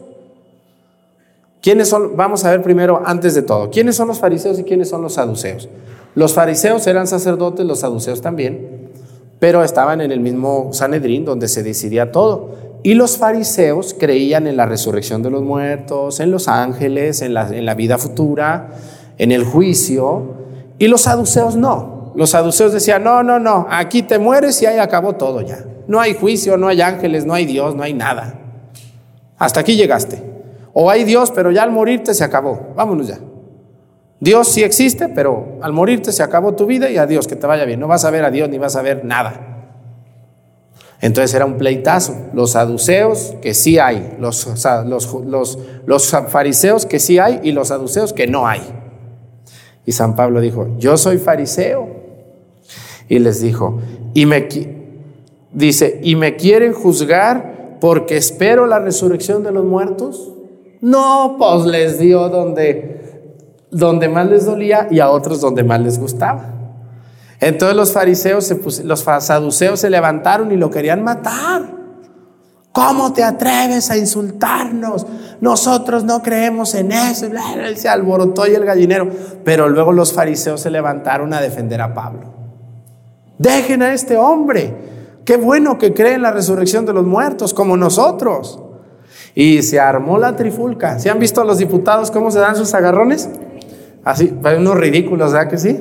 ¿Quiénes 1.61 1.89
son? 1.89 2.15
Vamos 2.15 2.45
a 2.45 2.51
ver 2.51 2.63
primero, 2.63 3.01
antes 3.03 3.35
de 3.35 3.41
todo, 3.41 3.69
¿quiénes 3.69 3.97
son 3.97 4.07
los 4.07 4.19
fariseos 4.19 4.57
y 4.57 4.63
quiénes 4.63 4.87
son 4.87 5.01
los 5.01 5.15
saduceos? 5.15 5.67
Los 6.15 6.33
fariseos 6.33 6.87
eran 6.87 7.07
sacerdotes, 7.07 7.65
los 7.65 7.79
saduceos 7.79 8.21
también, 8.21 8.70
pero 9.41 9.63
estaban 9.63 10.01
en 10.01 10.11
el 10.11 10.19
mismo 10.19 10.69
Sanedrín 10.71 11.25
donde 11.25 11.47
se 11.47 11.63
decidía 11.63 12.11
todo. 12.11 12.51
Y 12.83 12.93
los 12.93 13.17
fariseos 13.17 13.95
creían 13.99 14.45
en 14.45 14.55
la 14.55 14.67
resurrección 14.67 15.23
de 15.23 15.31
los 15.31 15.41
muertos, 15.41 16.19
en 16.19 16.29
los 16.29 16.47
ángeles, 16.47 17.23
en 17.23 17.33
la, 17.33 17.73
vida 17.73 17.97
futura, 17.97 18.69
en 19.17 19.31
el 19.31 19.43
juicio, 19.43 20.35
y 20.77 20.87
los 20.87 21.01
saduceos 21.01 21.55
no. 21.55 22.11
Los 22.13 22.29
saduceos 22.29 22.71
decían, 22.71 23.03
no, 23.03 23.23
no, 23.23 23.39
no, 23.39 23.65
aquí 23.71 24.03
te 24.03 24.19
mueres 24.19 24.61
y 24.61 24.67
ahí 24.67 24.77
acabó 24.77 25.13
todo 25.13 25.41
ya. 25.41 25.65
No 25.87 25.99
hay 25.99 26.13
juicio, 26.13 26.55
no 26.55 26.67
hay 26.67 26.81
ángeles, 26.81 27.25
no 27.25 27.33
hay 27.33 27.47
Dios, 27.47 27.75
no 27.75 27.81
hay 27.81 27.95
nada. 27.95 28.35
Hasta 29.39 29.61
aquí 29.61 29.75
llegaste. 29.75 30.21
O 30.71 30.91
hay 30.91 31.03
Dios, 31.03 31.31
pero 31.31 31.49
ya 31.49 31.63
al 31.63 31.71
morirte 31.71 32.13
se 32.13 32.23
acabó. 32.23 32.73
Vámonos 32.75 33.07
ya. 33.07 33.17
Dios 34.21 34.49
sí 34.49 34.63
existe, 34.63 35.09
pero 35.09 35.57
al 35.61 35.73
morirte 35.73 36.11
se 36.11 36.21
acabó 36.21 36.53
tu 36.53 36.67
vida 36.67 36.91
y 36.91 36.97
adiós, 36.97 37.27
que 37.27 37.35
te 37.35 37.47
vaya 37.47 37.65
bien. 37.65 37.79
No 37.79 37.87
vas 37.87 38.05
a 38.05 38.11
ver 38.11 38.23
a 38.23 38.29
Dios 38.29 38.47
ni 38.49 38.59
vas 38.59 38.75
a 38.75 38.83
ver 38.83 39.03
nada. 39.03 39.51
Entonces 41.01 41.33
era 41.33 41.45
un 41.45 41.57
pleitazo. 41.57 42.15
Los 42.31 42.51
saduceos 42.51 43.33
que 43.41 43.55
sí 43.55 43.79
hay, 43.79 44.15
los, 44.19 44.45
fariseos 46.29 46.85
que 46.85 46.99
sí 46.99 47.17
hay 47.17 47.39
y 47.41 47.51
los 47.51 47.69
saduceos 47.69 48.13
que 48.13 48.27
no 48.27 48.47
hay. 48.47 48.61
Y 49.87 49.91
San 49.91 50.15
Pablo 50.15 50.39
dijo, 50.39 50.67
yo 50.77 50.97
soy 50.97 51.17
fariseo. 51.17 51.89
Y 53.09 53.17
les 53.17 53.41
dijo, 53.41 53.79
y 54.13 54.27
me, 54.27 54.47
dice, 55.51 55.99
¿y 56.03 56.15
me 56.15 56.35
quieren 56.35 56.73
juzgar 56.73 57.77
porque 57.81 58.17
espero 58.17 58.67
la 58.67 58.77
resurrección 58.77 59.43
de 59.43 59.51
los 59.51 59.65
muertos? 59.65 60.31
No, 60.79 61.37
pues 61.39 61.65
les 61.65 61.97
dio 61.97 62.29
donde, 62.29 63.00
donde 63.71 64.09
más 64.09 64.27
les 64.27 64.45
dolía 64.45 64.87
y 64.91 64.99
a 64.99 65.09
otros 65.09 65.41
donde 65.41 65.63
más 65.63 65.79
les 65.79 65.97
gustaba. 65.97 66.45
Entonces 67.39 67.75
los 67.75 67.91
fariseos, 67.91 68.45
se 68.45 68.83
los 68.83 68.99
saduceos 68.99 69.79
se 69.79 69.89
levantaron 69.89 70.51
y 70.51 70.57
lo 70.57 70.69
querían 70.69 71.03
matar. 71.03 71.81
¿Cómo 72.71 73.11
te 73.11 73.23
atreves 73.23 73.89
a 73.91 73.97
insultarnos? 73.97 75.05
Nosotros 75.41 76.03
no 76.05 76.21
creemos 76.21 76.73
en 76.75 76.91
eso. 76.91 77.29
Bla, 77.29 77.41
Se 77.75 77.89
alborotó 77.89 78.47
y 78.47 78.55
el 78.55 78.63
gallinero. 78.63 79.09
Pero 79.43 79.67
luego 79.67 79.91
los 79.91 80.13
fariseos 80.13 80.61
se 80.61 80.69
levantaron 80.69 81.33
a 81.33 81.41
defender 81.41 81.81
a 81.81 81.93
Pablo. 81.93 82.33
Dejen 83.37 83.81
a 83.81 83.93
este 83.93 84.15
hombre. 84.15 84.73
Qué 85.25 85.35
bueno 85.35 85.77
que 85.77 85.93
cree 85.93 86.13
en 86.13 86.21
la 86.21 86.31
resurrección 86.31 86.85
de 86.85 86.93
los 86.93 87.05
muertos, 87.05 87.53
como 87.53 87.75
nosotros. 87.75 88.61
Y 89.35 89.63
se 89.63 89.79
armó 89.79 90.17
la 90.17 90.35
trifulca. 90.35 90.97
¿Se 90.99 91.09
han 91.09 91.19
visto 91.19 91.41
a 91.41 91.45
los 91.45 91.57
diputados 91.57 92.09
cómo 92.09 92.31
se 92.31 92.39
dan 92.39 92.55
sus 92.55 92.73
agarrones? 92.73 93.29
Así, 94.03 94.27
parecen 94.27 94.67
unos 94.67 94.77
ridículos, 94.77 95.33
¿verdad 95.33 95.49
que 95.49 95.57
sí? 95.57 95.77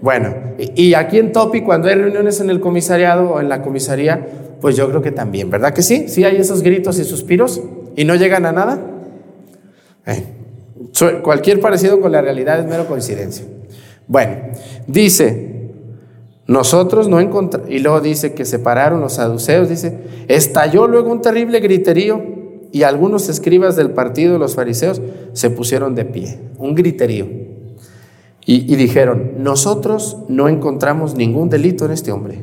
Bueno, 0.00 0.34
y, 0.58 0.94
aquí 0.94 1.18
en 1.18 1.30
Topi, 1.30 1.62
cuando 1.62 1.88
hay 1.88 1.94
reuniones 1.94 2.40
en 2.40 2.50
el 2.50 2.60
comisariado 2.60 3.30
o 3.30 3.40
en 3.40 3.48
la 3.48 3.62
comisaría, 3.62 4.26
pues 4.60 4.76
yo 4.76 4.88
creo 4.88 5.00
que 5.00 5.12
también, 5.12 5.48
¿verdad 5.48 5.72
que 5.72 5.82
sí? 5.82 6.08
Sí 6.08 6.24
hay 6.24 6.36
esos 6.36 6.62
gritos 6.62 6.98
y 6.98 7.04
suspiros 7.04 7.62
y 7.94 8.04
no 8.04 8.16
llegan 8.16 8.44
a 8.46 8.52
nada. 8.52 8.80
Eh, 10.06 10.24
cualquier 11.22 11.60
parecido 11.60 12.00
con 12.00 12.10
la 12.10 12.20
realidad 12.20 12.58
es 12.58 12.66
mero 12.66 12.86
coincidencia. 12.86 13.46
Bueno, 14.08 14.38
dice, 14.88 15.70
nosotros 16.48 17.08
no 17.08 17.20
encontramos, 17.20 17.70
y 17.70 17.78
luego 17.78 18.00
dice 18.00 18.34
que 18.34 18.44
separaron 18.44 19.00
los 19.00 19.14
saduceos, 19.14 19.68
dice, 19.68 19.98
estalló 20.26 20.88
luego 20.88 21.12
un 21.12 21.22
terrible 21.22 21.60
griterío 21.60 22.20
y 22.72 22.82
algunos 22.82 23.28
escribas 23.28 23.76
del 23.76 23.90
partido 23.90 24.32
de 24.32 24.40
los 24.40 24.56
fariseos 24.56 25.00
se 25.32 25.50
pusieron 25.50 25.94
de 25.94 26.06
pie, 26.06 26.38
un 26.58 26.74
griterío. 26.74 27.51
Y, 28.44 28.74
dijeron, 28.74 29.34
nosotros 29.38 30.18
no 30.28 30.48
encontramos 30.48 31.14
ningún 31.14 31.48
delito 31.48 31.84
en 31.84 31.92
este 31.92 32.10
hombre. 32.10 32.42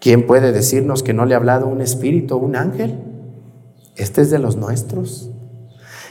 ¿Quién 0.00 0.26
puede 0.26 0.52
decirnos 0.52 1.02
que 1.02 1.14
no 1.14 1.24
le 1.24 1.34
ha 1.34 1.38
hablado 1.38 1.66
un 1.66 1.80
espíritu 1.80 2.34
o 2.34 2.38
un 2.38 2.54
ángel? 2.54 2.98
Este 3.96 4.20
es 4.20 4.30
de 4.30 4.38
los 4.38 4.56
nuestros. 4.56 5.30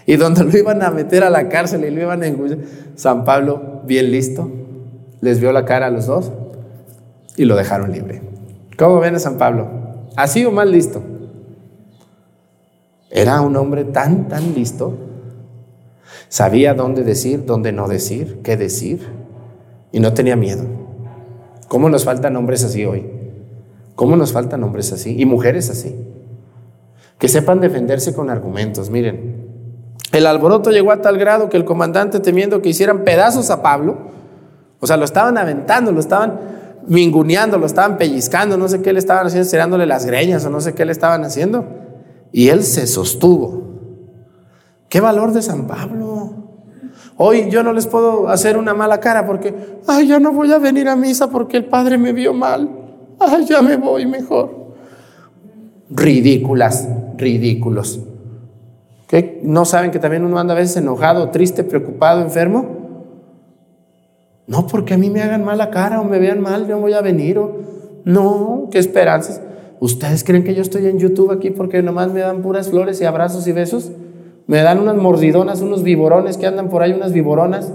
Y 0.08 0.16
donde 0.16 0.44
lo 0.44 0.58
iban 0.58 0.82
a 0.82 0.90
meter 0.90 1.24
a 1.24 1.30
la 1.30 1.48
cárcel 1.48 1.86
y 1.86 1.92
lo 1.92 2.02
iban 2.02 2.24
a 2.24 2.28
engullir, 2.28 2.92
San 2.96 3.24
Pablo, 3.24 3.82
bien 3.86 4.12
listo, 4.12 4.50
les 5.22 5.40
vio 5.40 5.52
la 5.52 5.66
cara 5.66 5.88
a 5.88 5.92
los 5.92 6.08
dos 6.08 6.32
y 7.38 7.46
lo 7.46 7.56
dejaron 7.56 7.92
libre. 7.92 8.22
¿Cómo 8.78 9.00
ven 9.00 9.16
a 9.16 9.20
San 9.20 9.38
Pablo? 9.38 9.68
¿Así 10.16 10.44
o 10.44 10.52
mal 10.52 10.72
listo? 10.72 11.04
Era 13.12 13.42
un 13.42 13.56
hombre 13.56 13.86
tan, 13.86 14.28
tan 14.28 14.56
listo. 14.56 14.98
Sabía 16.34 16.74
dónde 16.74 17.04
decir, 17.04 17.46
dónde 17.46 17.72
no 17.72 17.88
decir, 17.88 18.40
qué 18.42 18.58
decir. 18.58 19.08
Y 19.92 20.00
no 20.00 20.16
tenía 20.16 20.36
miedo. 20.36 20.64
¿Cómo 21.68 21.90
nos 21.90 22.06
faltan 22.06 22.36
hombres 22.36 22.64
así 22.64 22.84
hoy? 22.86 23.08
¿Cómo 23.94 24.16
nos 24.16 24.34
faltan 24.34 24.64
hombres 24.64 24.92
así? 24.92 25.16
Y 25.16 25.28
mujeres 25.28 25.70
así. 25.70 25.96
Que 27.20 27.28
sepan 27.28 27.62
defenderse 27.62 28.16
con 28.16 28.32
argumentos. 28.32 28.90
Miren, 28.90 29.46
el 30.12 30.26
alboroto 30.26 30.72
llegó 30.72 30.92
a 30.92 31.04
tal 31.04 31.20
grado 31.20 31.50
que 31.50 31.58
el 31.58 31.66
comandante, 31.66 32.20
temiendo 32.20 32.64
que 32.64 32.70
hicieran 32.70 33.04
pedazos 33.04 33.52
a 33.52 33.62
Pablo, 33.62 33.96
o 34.80 34.88
sea, 34.88 34.98
lo 34.98 35.06
estaban 35.06 35.38
aventando, 35.38 35.92
lo 35.92 36.00
estaban 36.00 36.40
minguneando, 36.88 37.60
lo 37.60 37.68
estaban 37.68 38.00
pellizcando, 38.00 38.58
no 38.58 38.68
sé 38.68 38.82
qué 38.82 38.92
le 38.92 38.98
estaban 38.98 39.28
haciendo, 39.28 39.48
tirándole 39.48 39.86
las 39.86 40.08
greñas 40.08 40.44
o 40.46 40.50
no 40.50 40.62
sé 40.62 40.74
qué 40.74 40.84
le 40.84 40.94
estaban 40.94 41.26
haciendo. 41.26 41.64
Y 42.32 42.50
él 42.50 42.64
se 42.64 42.88
sostuvo. 42.88 43.62
¿Qué 44.90 45.00
valor 45.00 45.32
de 45.32 45.44
San 45.44 45.68
Pablo? 45.68 46.03
Hoy 47.18 47.50
yo 47.50 47.64
no 47.64 47.74
les 47.74 47.88
puedo 47.88 48.28
hacer 48.28 48.58
una 48.58 48.74
mala 48.74 49.00
cara 49.00 49.26
porque, 49.26 49.54
ay, 49.88 50.08
ya 50.08 50.20
no 50.20 50.32
voy 50.32 50.52
a 50.52 50.58
venir 50.58 50.88
a 50.88 50.96
misa 50.96 51.30
porque 51.30 51.58
el 51.58 51.66
padre 51.66 51.98
me 51.98 52.12
vio 52.12 52.34
mal. 52.34 52.70
Ay, 53.20 53.46
ya 53.46 53.62
me 53.62 53.78
voy 53.78 54.06
mejor. 54.06 54.74
Ridículas, 55.90 56.88
ridículos. 57.18 58.00
¿Qué? 59.08 59.42
¿No 59.44 59.66
saben 59.66 59.92
que 59.92 60.00
también 60.00 60.26
uno 60.26 60.40
anda 60.40 60.54
a 60.54 60.58
veces 60.58 60.78
enojado, 60.78 61.30
triste, 61.30 61.64
preocupado, 61.64 62.22
enfermo? 62.22 62.66
No 64.48 64.66
porque 64.68 64.96
a 64.96 64.98
mí 64.98 65.10
me 65.10 65.22
hagan 65.22 65.46
mala 65.46 65.70
cara 65.70 66.02
o 66.02 66.04
me 66.04 66.20
vean 66.20 66.42
mal, 66.42 66.68
yo 66.68 66.80
voy 66.80 66.94
a 66.94 67.02
venir. 67.02 67.38
O... 67.38 67.58
No, 68.06 68.70
qué 68.72 68.80
esperanzas. 68.80 69.40
¿Ustedes 69.80 70.24
creen 70.24 70.44
que 70.44 70.56
yo 70.56 70.62
estoy 70.62 70.88
en 70.88 70.98
YouTube 70.98 71.32
aquí 71.32 71.52
porque 71.52 71.84
nomás 71.84 72.12
me 72.12 72.22
dan 72.22 72.42
puras 72.42 72.70
flores 72.70 73.00
y 73.02 73.06
abrazos 73.06 73.48
y 73.48 73.52
besos? 73.52 73.92
Me 74.48 74.62
dan 74.62 74.80
unas 74.80 74.98
mordidonas, 74.98 75.62
unos 75.62 75.84
viborones 75.84 76.38
que 76.38 76.48
andan 76.48 76.70
por 76.70 76.82
ahí, 76.82 76.92
unas 76.94 77.14
viboronas, 77.14 77.72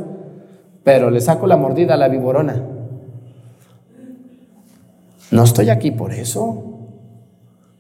pero 0.85 1.11
le 1.11 1.20
saco 1.20 1.46
la 1.46 1.57
mordida 1.57 1.94
a 1.94 1.96
la 1.96 2.09
viborona. 2.09 2.62
No 5.31 5.44
estoy 5.44 5.70
aquí 5.70 5.90
por 5.90 6.12
eso. 6.12 6.64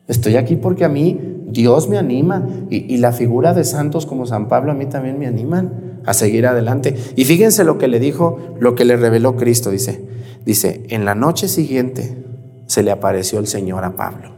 Estoy 0.06 0.36
aquí 0.36 0.56
porque 0.56 0.84
a 0.84 0.88
mí 0.88 1.42
Dios 1.46 1.88
me 1.88 1.98
anima 1.98 2.46
y, 2.70 2.92
y 2.92 2.96
la 2.98 3.12
figura 3.12 3.52
de 3.52 3.64
santos 3.64 4.06
como 4.06 4.26
San 4.26 4.48
Pablo 4.48 4.72
a 4.72 4.74
mí 4.74 4.86
también 4.86 5.18
me 5.18 5.26
animan 5.26 6.00
a 6.06 6.14
seguir 6.14 6.46
adelante. 6.46 6.96
Y 7.16 7.24
fíjense 7.26 7.64
lo 7.64 7.76
que 7.76 7.88
le 7.88 8.00
dijo, 8.00 8.38
lo 8.58 8.74
que 8.74 8.86
le 8.86 8.96
reveló 8.96 9.36
Cristo, 9.36 9.70
dice, 9.70 10.02
dice, 10.46 10.84
en 10.88 11.04
la 11.04 11.14
noche 11.14 11.48
siguiente 11.48 12.16
se 12.66 12.82
le 12.82 12.90
apareció 12.90 13.38
el 13.38 13.46
Señor 13.46 13.84
a 13.84 13.96
Pablo. 13.96 14.37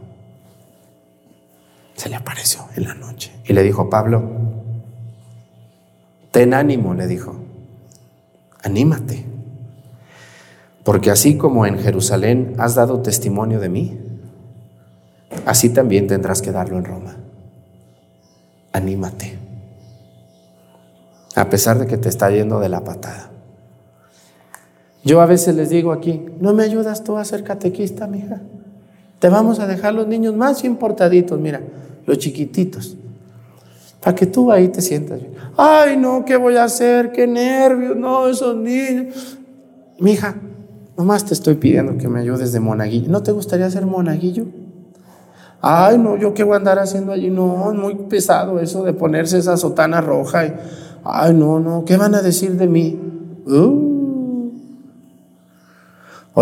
Se 2.00 2.08
le 2.08 2.16
apareció 2.16 2.62
en 2.76 2.84
la 2.84 2.94
noche 2.94 3.30
y 3.44 3.52
le 3.52 3.62
dijo, 3.62 3.90
Pablo, 3.90 4.22
ten 6.30 6.54
ánimo, 6.54 6.94
le 6.94 7.06
dijo, 7.06 7.36
anímate, 8.62 9.26
porque 10.82 11.10
así 11.10 11.36
como 11.36 11.66
en 11.66 11.78
Jerusalén 11.78 12.54
has 12.56 12.74
dado 12.74 13.02
testimonio 13.02 13.60
de 13.60 13.68
mí, 13.68 14.00
así 15.44 15.68
también 15.68 16.06
tendrás 16.06 16.40
que 16.40 16.52
darlo 16.52 16.78
en 16.78 16.86
Roma. 16.86 17.16
Anímate, 18.72 19.36
a 21.34 21.50
pesar 21.50 21.78
de 21.80 21.86
que 21.86 21.98
te 21.98 22.08
está 22.08 22.30
yendo 22.30 22.60
de 22.60 22.70
la 22.70 22.82
patada. 22.82 23.30
Yo 25.04 25.20
a 25.20 25.26
veces 25.26 25.54
les 25.54 25.68
digo 25.68 25.92
aquí, 25.92 26.24
¿no 26.40 26.54
me 26.54 26.62
ayudas 26.62 27.04
tú 27.04 27.18
a 27.18 27.24
ser 27.26 27.44
catequista, 27.44 28.06
mija? 28.06 28.40
Te 29.18 29.28
vamos 29.28 29.60
a 29.60 29.66
dejar 29.66 29.92
los 29.92 30.06
niños 30.06 30.34
más 30.34 30.62
bien 30.62 30.76
portaditos, 30.76 31.38
mira, 31.38 31.60
los 32.10 32.18
chiquititos, 32.18 32.96
para 34.02 34.14
que 34.14 34.26
tú 34.26 34.50
ahí 34.50 34.68
te 34.68 34.82
sientas 34.82 35.20
bien. 35.20 35.34
Ay, 35.56 35.96
no, 35.96 36.24
¿qué 36.24 36.36
voy 36.36 36.56
a 36.56 36.64
hacer? 36.64 37.12
Qué 37.12 37.26
nervios, 37.26 37.96
no, 37.96 38.28
esos 38.28 38.56
niños. 38.56 39.38
Mija, 39.98 40.36
nomás 40.96 41.24
te 41.24 41.34
estoy 41.34 41.54
pidiendo 41.54 41.96
que 41.98 42.08
me 42.08 42.20
ayudes 42.20 42.52
de 42.52 42.60
monaguillo. 42.60 43.10
¿No 43.10 43.22
te 43.22 43.32
gustaría 43.32 43.70
ser 43.70 43.86
monaguillo? 43.86 44.46
Ay, 45.60 45.98
no, 45.98 46.16
yo 46.16 46.32
qué 46.32 46.42
voy 46.42 46.54
a 46.54 46.56
andar 46.56 46.78
haciendo 46.78 47.12
allí. 47.12 47.30
No, 47.30 47.70
es 47.70 47.78
muy 47.78 47.94
pesado 47.94 48.60
eso 48.60 48.82
de 48.82 48.92
ponerse 48.92 49.38
esa 49.38 49.56
sotana 49.56 50.00
roja. 50.00 50.54
Ay, 51.04 51.34
no, 51.34 51.60
no, 51.60 51.84
¿qué 51.84 51.96
van 51.96 52.14
a 52.14 52.22
decir 52.22 52.56
de 52.56 52.66
mí? 52.66 52.98
Uh. 53.46 53.89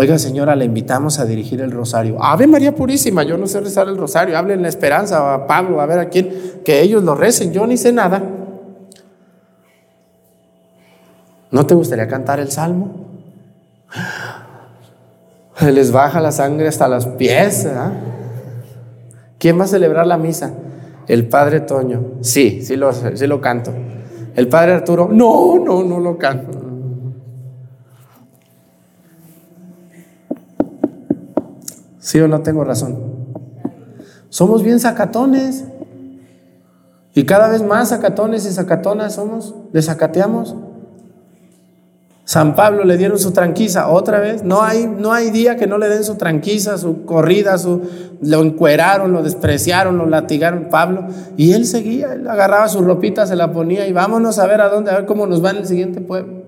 Oiga, 0.01 0.17
señora, 0.17 0.55
le 0.55 0.63
invitamos 0.63 1.19
a 1.19 1.25
dirigir 1.25 1.59
el 1.59 1.71
rosario. 1.71 2.23
Ave 2.23 2.47
María 2.47 2.73
Purísima, 2.73 3.23
yo 3.23 3.37
no 3.37 3.47
sé 3.47 3.59
rezar 3.59 3.89
el 3.89 3.97
rosario. 3.97 4.37
Hablen 4.37 4.61
la 4.61 4.69
esperanza 4.69 5.33
a 5.33 5.45
Pablo, 5.45 5.81
a 5.81 5.85
ver 5.85 5.99
a 5.99 6.07
quién, 6.07 6.61
que 6.63 6.79
ellos 6.79 7.03
lo 7.03 7.15
recen. 7.15 7.51
Yo 7.51 7.67
ni 7.67 7.75
sé 7.75 7.91
nada. 7.91 8.23
¿No 11.51 11.65
te 11.65 11.75
gustaría 11.75 12.07
cantar 12.07 12.39
el 12.39 12.49
salmo? 12.49 13.07
Les 15.69 15.91
baja 15.91 16.21
la 16.21 16.31
sangre 16.31 16.69
hasta 16.69 16.87
los 16.87 17.05
pies. 17.05 17.65
¿verdad? 17.65 17.91
¿Quién 19.37 19.59
va 19.59 19.65
a 19.65 19.67
celebrar 19.67 20.07
la 20.07 20.17
misa? 20.17 20.53
El 21.09 21.27
padre 21.27 21.59
Toño. 21.59 22.19
Sí, 22.21 22.61
sí 22.61 22.77
lo, 22.77 22.93
sí 22.93 23.27
lo 23.27 23.41
canto. 23.41 23.73
El 24.33 24.47
padre 24.47 24.75
Arturo. 24.75 25.09
No, 25.11 25.59
no, 25.59 25.83
no 25.83 25.99
lo 25.99 26.17
canto. 26.17 26.68
¿Sí 32.09 32.19
o 32.19 32.27
no 32.27 32.41
tengo 32.41 32.63
razón? 32.63 32.97
Somos 34.29 34.63
bien 34.63 34.79
sacatones. 34.79 35.65
Y 37.13 37.23
cada 37.25 37.49
vez 37.49 37.61
más 37.61 37.89
sacatones 37.89 38.47
y 38.47 38.51
sacatonas 38.51 39.13
somos. 39.13 39.53
Desacateamos. 39.73 40.55
San 42.25 42.55
Pablo 42.55 42.83
le 42.83 42.97
dieron 42.97 43.19
su 43.19 43.29
tranquiza 43.31 43.89
otra 43.89 44.19
vez. 44.19 44.43
No 44.43 44.63
hay, 44.63 44.87
no 44.87 45.13
hay 45.13 45.29
día 45.29 45.55
que 45.55 45.67
no 45.67 45.77
le 45.77 45.87
den 45.87 46.03
su 46.03 46.15
tranquiza, 46.15 46.79
su 46.79 47.05
corrida, 47.05 47.59
su, 47.59 47.87
lo 48.23 48.41
encueraron, 48.41 49.11
lo 49.11 49.21
despreciaron, 49.21 49.99
lo 49.99 50.07
latigaron 50.07 50.69
Pablo. 50.71 51.09
Y 51.37 51.53
él 51.53 51.67
seguía, 51.67 52.13
él 52.13 52.27
agarraba 52.27 52.67
su 52.69 52.81
ropita, 52.81 53.27
se 53.27 53.35
la 53.35 53.51
ponía 53.51 53.87
y 53.87 53.93
vámonos 53.93 54.39
a 54.39 54.47
ver 54.47 54.61
a 54.61 54.69
dónde, 54.69 54.89
a 54.89 54.95
ver 54.95 55.05
cómo 55.05 55.27
nos 55.27 55.45
va 55.45 55.51
en 55.51 55.57
el 55.57 55.67
siguiente 55.67 56.01
pueblo. 56.01 56.38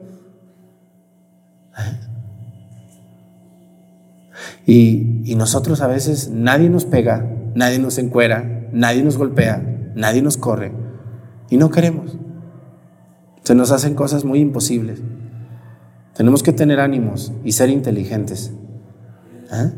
Y, 4.66 5.36
nosotros 5.36 5.82
a 5.82 5.88
veces 5.88 6.30
nadie 6.30 6.70
nos 6.70 6.86
pega, 6.86 7.26
nadie 7.56 7.80
nos 7.80 7.98
encuera, 7.98 8.70
nadie 8.72 9.04
nos 9.04 9.18
golpea, 9.18 9.92
nadie 9.96 10.22
nos 10.22 10.38
corre. 10.38 10.72
Y 11.50 11.58
no 11.58 11.70
queremos. 11.70 12.18
Se 13.44 13.56
nos 13.56 13.72
hacen 13.72 13.96
cosas 13.96 14.24
muy 14.24 14.40
imposibles. 14.40 15.02
Tenemos 16.16 16.44
que 16.44 16.54
tener 16.54 16.80
ánimos 16.80 17.34
y 17.44 17.54
ser 17.54 17.70
inteligentes. 17.70 18.54
¿Eh? 19.52 19.72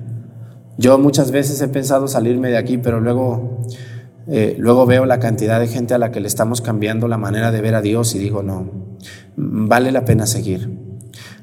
Yo 0.77 0.97
muchas 0.97 1.31
veces 1.31 1.61
he 1.61 1.67
pensado 1.67 2.07
salirme 2.07 2.49
de 2.49 2.57
aquí, 2.57 2.77
pero 2.77 2.99
luego, 2.99 3.61
eh, 4.27 4.55
luego 4.57 4.85
veo 4.85 5.05
la 5.05 5.19
cantidad 5.19 5.59
de 5.59 5.67
gente 5.67 5.93
a 5.93 5.97
la 5.97 6.11
que 6.11 6.19
le 6.19 6.27
estamos 6.27 6.61
cambiando 6.61 7.07
la 7.07 7.17
manera 7.17 7.51
de 7.51 7.61
ver 7.61 7.75
a 7.75 7.81
Dios 7.81 8.15
y 8.15 8.19
digo, 8.19 8.43
no, 8.43 8.69
vale 9.35 9.91
la 9.91 10.03
pena 10.03 10.25
seguir. 10.25 10.92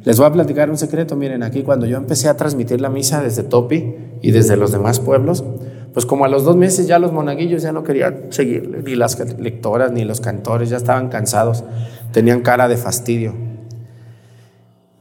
Les 0.04 0.16
voy 0.18 0.26
a 0.26 0.32
platicar 0.32 0.70
un 0.70 0.78
secreto. 0.78 1.14
Miren, 1.16 1.42
aquí 1.42 1.62
cuando 1.62 1.86
yo 1.86 1.96
empecé 1.96 2.28
a 2.28 2.36
transmitir 2.36 2.80
la 2.80 2.88
misa 2.88 3.22
desde 3.22 3.42
Topi 3.42 3.94
y 4.22 4.30
desde 4.30 4.56
los 4.56 4.72
demás 4.72 4.98
pueblos, 5.00 5.44
pues 5.92 6.06
como 6.06 6.24
a 6.24 6.28
los 6.28 6.44
dos 6.44 6.56
meses 6.56 6.86
ya 6.86 6.98
los 6.98 7.12
monaguillos 7.12 7.62
ya 7.62 7.72
no 7.72 7.82
querían 7.82 8.32
seguir, 8.32 8.82
ni 8.84 8.94
las 8.94 9.18
lectoras 9.38 9.92
ni 9.92 10.04
los 10.04 10.20
cantores, 10.20 10.70
ya 10.70 10.76
estaban 10.76 11.08
cansados, 11.08 11.64
tenían 12.12 12.40
cara 12.40 12.68
de 12.68 12.76
fastidio. 12.76 13.34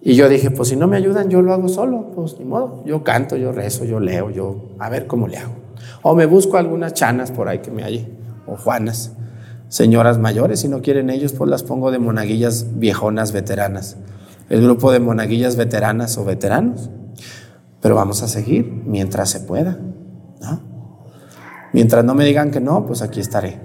Y 0.02 0.16
yo 0.16 0.30
dije, 0.30 0.50
pues 0.52 0.70
si 0.70 0.76
no 0.76 0.88
me 0.88 0.98
ayudan, 0.98 1.30
yo 1.30 1.42
lo 1.42 1.54
hago 1.54 1.68
solo, 1.68 2.12
pues 2.16 2.38
ni 2.40 2.46
modo. 2.46 2.84
Yo 2.86 3.04
canto, 3.04 3.36
yo 3.36 3.52
rezo, 3.52 3.86
yo 3.86 4.00
leo, 4.00 4.30
yo 4.30 4.70
a 4.80 4.90
ver 4.90 5.08
cómo 5.08 5.28
le 5.28 5.38
hago. 5.38 5.54
O 6.02 6.16
me 6.16 6.26
busco 6.26 6.58
algunas 6.58 6.94
chanas 6.94 7.32
por 7.32 7.48
ahí 7.50 7.60
que 7.60 7.72
me 7.72 7.84
halle, 7.84 8.08
o 8.48 8.56
juanas, 8.56 9.14
señoras 9.68 10.18
mayores, 10.18 10.62
si 10.62 10.68
no 10.68 10.82
quieren 10.82 11.10
ellos, 11.10 11.34
pues 11.34 11.50
las 11.50 11.64
pongo 11.64 11.92
de 11.92 12.00
monaguillas 12.00 12.80
viejonas, 12.80 13.32
veteranas. 13.34 13.98
El 14.50 14.64
grupo 14.64 14.92
de 14.92 15.00
monaguillas 15.00 15.56
veteranas 15.56 16.18
o 16.18 16.26
veteranos. 16.26 16.90
Pero 17.82 17.96
vamos 17.96 18.24
a 18.24 18.28
seguir 18.28 18.84
mientras 18.86 19.30
se 19.30 19.40
pueda, 19.42 19.78
¿no? 20.42 20.62
Mientras 21.72 22.04
no 22.04 22.16
me 22.16 22.26
digan 22.26 22.52
que 22.52 22.60
no, 22.60 22.86
pues 22.86 23.02
aquí 23.02 23.20
estaré. 23.20 23.60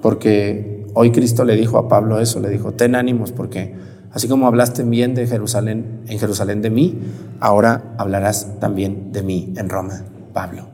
Porque 0.00 0.86
hoy 0.94 1.10
Cristo 1.10 1.44
le 1.44 1.56
dijo 1.56 1.78
a 1.78 1.88
Pablo 1.88 2.20
eso, 2.20 2.40
le 2.40 2.48
dijo, 2.48 2.72
ten 2.72 2.94
ánimos 2.94 3.32
porque 3.32 3.74
así 4.12 4.28
como 4.28 4.46
hablaste 4.46 4.84
bien 4.84 5.14
de 5.14 5.26
Jerusalén, 5.26 6.02
en 6.06 6.18
Jerusalén 6.18 6.62
de 6.62 6.70
mí, 6.70 6.98
ahora 7.40 7.94
hablarás 7.98 8.60
también 8.60 9.12
de 9.12 9.22
mí 9.22 9.52
en 9.56 9.68
Roma, 9.68 10.04
Pablo. 10.32 10.68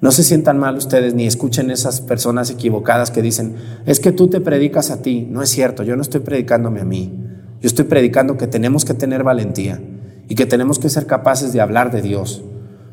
No 0.00 0.12
se 0.12 0.24
sientan 0.24 0.58
mal 0.58 0.76
ustedes 0.76 1.12
ni 1.12 1.26
escuchen 1.26 1.70
esas 1.70 2.00
personas 2.00 2.50
equivocadas 2.50 3.10
que 3.10 3.20
dicen, 3.20 3.56
es 3.84 4.00
que 4.00 4.12
tú 4.12 4.28
te 4.28 4.40
predicas 4.40 4.90
a 4.90 5.02
ti. 5.02 5.28
No 5.30 5.42
es 5.42 5.50
cierto, 5.50 5.82
yo 5.82 5.94
no 5.94 6.02
estoy 6.02 6.20
predicándome 6.22 6.80
a 6.80 6.84
mí. 6.84 7.29
Yo 7.60 7.66
estoy 7.66 7.84
predicando 7.84 8.38
que 8.38 8.46
tenemos 8.46 8.86
que 8.86 8.94
tener 8.94 9.22
valentía 9.22 9.80
y 10.28 10.34
que 10.34 10.46
tenemos 10.46 10.78
que 10.78 10.88
ser 10.88 11.06
capaces 11.06 11.52
de 11.52 11.60
hablar 11.60 11.92
de 11.92 12.00
Dios. 12.00 12.42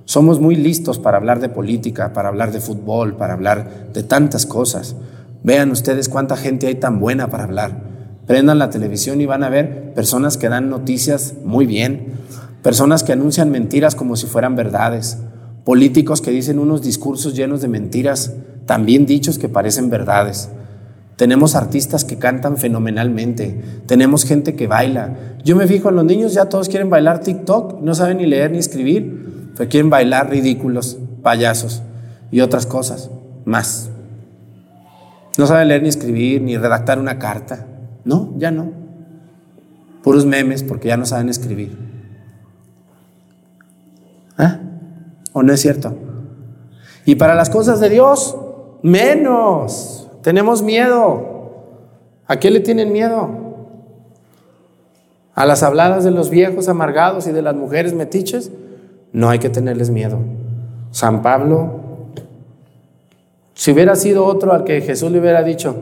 Somos 0.03 0.41
muy 0.41 0.55
listos 0.55 0.99
para 0.99 1.17
hablar 1.17 1.39
de 1.39 1.47
política, 1.47 2.11
para 2.11 2.27
hablar 2.27 2.51
de 2.51 2.59
fútbol, 2.59 3.15
para 3.15 3.33
hablar 3.33 3.89
de 3.93 4.03
tantas 4.03 4.45
cosas. 4.45 4.95
Vean 5.43 5.71
ustedes 5.71 6.09
cuánta 6.09 6.35
gente 6.35 6.67
hay 6.67 6.75
tan 6.75 6.99
buena 6.99 7.29
para 7.29 7.45
hablar. 7.45 7.81
Prendan 8.25 8.59
la 8.59 8.69
televisión 8.69 9.21
y 9.21 9.25
van 9.25 9.43
a 9.43 9.49
ver 9.49 9.93
personas 9.93 10.35
que 10.35 10.49
dan 10.49 10.69
noticias 10.69 11.35
muy 11.45 11.65
bien, 11.65 12.17
personas 12.61 13.03
que 13.03 13.13
anuncian 13.13 13.49
mentiras 13.49 13.95
como 13.95 14.17
si 14.17 14.27
fueran 14.27 14.57
verdades, 14.57 15.17
políticos 15.63 16.21
que 16.21 16.31
dicen 16.31 16.59
unos 16.59 16.81
discursos 16.81 17.35
llenos 17.35 17.61
de 17.61 17.69
mentiras, 17.69 18.33
también 18.65 19.05
dichos 19.05 19.39
que 19.39 19.47
parecen 19.47 19.89
verdades. 19.89 20.49
Tenemos 21.17 21.55
artistas 21.55 22.05
que 22.05 22.19
cantan 22.19 22.57
fenomenalmente, 22.57 23.59
tenemos 23.87 24.23
gente 24.23 24.55
que 24.55 24.67
baila. 24.67 25.17
Yo 25.43 25.55
me 25.55 25.65
fijo 25.65 25.89
en 25.89 25.95
los 25.95 26.05
niños, 26.05 26.35
ya 26.35 26.45
todos 26.45 26.69
quieren 26.69 26.91
bailar 26.91 27.21
TikTok, 27.21 27.81
no 27.81 27.95
saben 27.95 28.17
ni 28.17 28.27
leer 28.27 28.51
ni 28.51 28.59
escribir, 28.59 29.51
pero 29.57 29.67
quieren 29.67 29.89
bailar 29.89 30.29
ridículos, 30.29 30.99
payasos 31.23 31.81
y 32.29 32.41
otras 32.41 32.67
cosas 32.67 33.09
más. 33.45 33.89
No 35.39 35.47
saben 35.47 35.69
leer 35.69 35.81
ni 35.81 35.89
escribir, 35.89 36.39
ni 36.43 36.55
redactar 36.55 36.99
una 36.99 37.17
carta. 37.17 37.65
No, 38.05 38.33
ya 38.37 38.51
no. 38.51 38.71
Puros 40.03 40.25
memes 40.25 40.61
porque 40.61 40.89
ya 40.89 40.97
no 40.97 41.05
saben 41.07 41.29
escribir. 41.29 41.75
¿Ah? 44.37 44.59
¿O 45.33 45.41
no 45.41 45.51
es 45.51 45.61
cierto? 45.61 45.97
Y 47.05 47.15
para 47.15 47.33
las 47.33 47.49
cosas 47.49 47.79
de 47.79 47.89
Dios, 47.89 48.37
menos. 48.83 49.96
Tenemos 50.27 50.61
miedo. 50.61 51.53
¿A 52.27 52.35
qué 52.37 52.51
le 52.51 52.59
tienen 52.59 52.91
miedo? 52.91 53.29
¿A 55.33 55.45
las 55.45 55.63
habladas 55.63 56.03
de 56.03 56.11
los 56.11 56.29
viejos 56.29 56.67
amargados 56.67 57.27
y 57.27 57.31
de 57.31 57.41
las 57.41 57.55
mujeres 57.55 57.93
metiches? 57.93 58.51
No 59.13 59.29
hay 59.29 59.39
que 59.39 59.49
tenerles 59.49 59.89
miedo. 59.89 60.17
San 60.91 61.21
Pablo, 61.21 61.79
si 63.53 63.71
hubiera 63.71 63.95
sido 63.95 64.25
otro 64.25 64.51
al 64.51 64.65
que 64.65 64.81
Jesús 64.81 65.09
le 65.13 65.21
hubiera 65.21 65.43
dicho, 65.43 65.77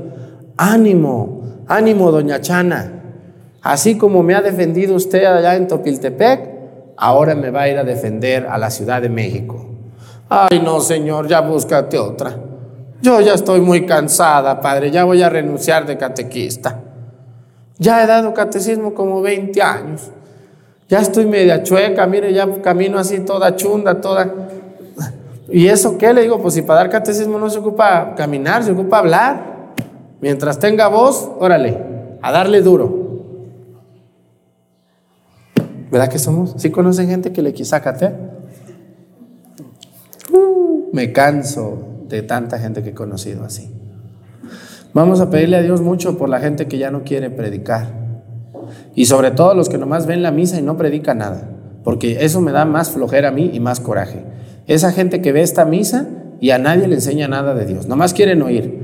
ánimo, 0.57 1.41
ánimo, 1.65 2.11
doña 2.11 2.39
Chana, 2.39 3.01
así 3.63 3.97
como 3.97 4.21
me 4.21 4.35
ha 4.35 4.43
defendido 4.43 4.93
usted 4.93 5.25
allá 5.25 5.55
en 5.55 5.67
Topiltepec, 5.67 6.49
ahora 6.97 7.33
me 7.33 7.49
va 7.49 7.61
a 7.61 7.69
ir 7.69 7.79
a 7.79 7.83
defender 7.83 8.45
a 8.45 8.59
la 8.59 8.69
Ciudad 8.69 9.01
de 9.01 9.09
México. 9.09 9.65
Ay, 10.29 10.61
no, 10.63 10.81
señor, 10.81 11.27
ya 11.27 11.41
búscate 11.41 11.97
otra. 11.97 12.37
Yo 13.01 13.19
ya 13.21 13.33
estoy 13.33 13.61
muy 13.61 13.85
cansada, 13.85 14.61
padre, 14.61 14.89
ya 14.91 15.03
voy 15.03 15.21
a 15.21 15.29
renunciar 15.29 15.85
de 15.85 15.97
catequista. 15.97 16.79
Ya 17.77 18.03
he 18.03 18.07
dado 18.07 18.33
catecismo 18.33 18.93
como 18.93 19.21
20 19.21 19.61
años. 19.61 20.09
Ya 20.87 20.99
estoy 20.99 21.25
media 21.25 21.63
chueca, 21.63 22.05
mire, 22.07 22.33
ya 22.33 22.61
camino 22.61 22.97
así 22.97 23.19
toda 23.19 23.55
chunda, 23.55 23.99
toda... 23.99 24.31
¿Y 25.49 25.67
eso 25.67 25.97
qué? 25.97 26.13
Le 26.13 26.21
digo, 26.21 26.41
pues 26.41 26.53
si 26.53 26.61
para 26.61 26.79
dar 26.79 26.89
catecismo 26.89 27.37
no 27.37 27.49
se 27.49 27.59
ocupa 27.59 28.15
caminar, 28.15 28.63
se 28.63 28.71
ocupa 28.71 28.99
hablar. 28.99 29.73
Mientras 30.21 30.57
tenga 30.57 30.87
voz, 30.87 31.29
órale, 31.39 31.77
a 32.21 32.31
darle 32.31 32.61
duro. 32.61 33.05
¿Verdad 35.91 36.09
que 36.09 36.19
somos? 36.19 36.55
¿Sí 36.57 36.71
conocen 36.71 37.09
gente 37.09 37.31
que 37.31 37.41
le 37.41 37.53
quisa 37.53 37.81
catear? 37.81 38.15
Uh, 40.31 40.89
me 40.93 41.11
canso 41.11 41.94
de 42.07 42.21
tanta 42.21 42.59
gente 42.59 42.83
que 42.83 42.89
he 42.89 42.93
conocido 42.93 43.43
así. 43.43 43.69
Vamos 44.93 45.19
a 45.19 45.29
pedirle 45.29 45.57
a 45.57 45.61
Dios 45.61 45.81
mucho 45.81 46.17
por 46.17 46.29
la 46.29 46.39
gente 46.39 46.67
que 46.67 46.77
ya 46.77 46.89
no 46.89 47.03
quiere 47.03 47.29
predicar. 47.29 47.87
Y 48.95 49.05
sobre 49.05 49.31
todo 49.31 49.53
los 49.53 49.67
que 49.67 49.77
nomás 49.77 50.05
ven 50.05 50.23
la 50.23 50.31
misa 50.31 50.57
y 50.57 50.61
no 50.61 50.77
predican 50.77 51.17
nada. 51.17 51.49
Porque 51.83 52.23
eso 52.23 52.41
me 52.41 52.51
da 52.51 52.65
más 52.65 52.91
flojera 52.91 53.29
a 53.29 53.31
mí 53.31 53.51
y 53.53 53.59
más 53.59 53.79
coraje. 53.79 54.23
Esa 54.67 54.91
gente 54.91 55.21
que 55.21 55.31
ve 55.31 55.41
esta 55.41 55.65
misa 55.65 56.07
y 56.39 56.51
a 56.51 56.57
nadie 56.57 56.87
le 56.87 56.95
enseña 56.95 57.27
nada 57.27 57.53
de 57.53 57.65
Dios. 57.65 57.87
Nomás 57.87 58.13
quieren 58.13 58.41
oír. 58.41 58.79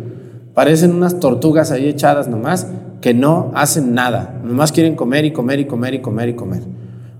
Parecen 0.53 0.93
unas 0.93 1.19
tortugas 1.19 1.71
ahí 1.71 1.87
echadas 1.87 2.27
nomás 2.27 2.67
que 2.99 3.13
no 3.13 3.51
hacen 3.55 3.93
nada. 3.93 4.39
Nomás 4.43 4.71
quieren 4.71 4.95
comer 4.95 5.25
y 5.25 5.31
comer 5.31 5.59
y 5.59 5.65
comer 5.65 5.93
y 5.93 5.99
comer 5.99 6.29
y 6.29 6.33
comer. 6.35 6.61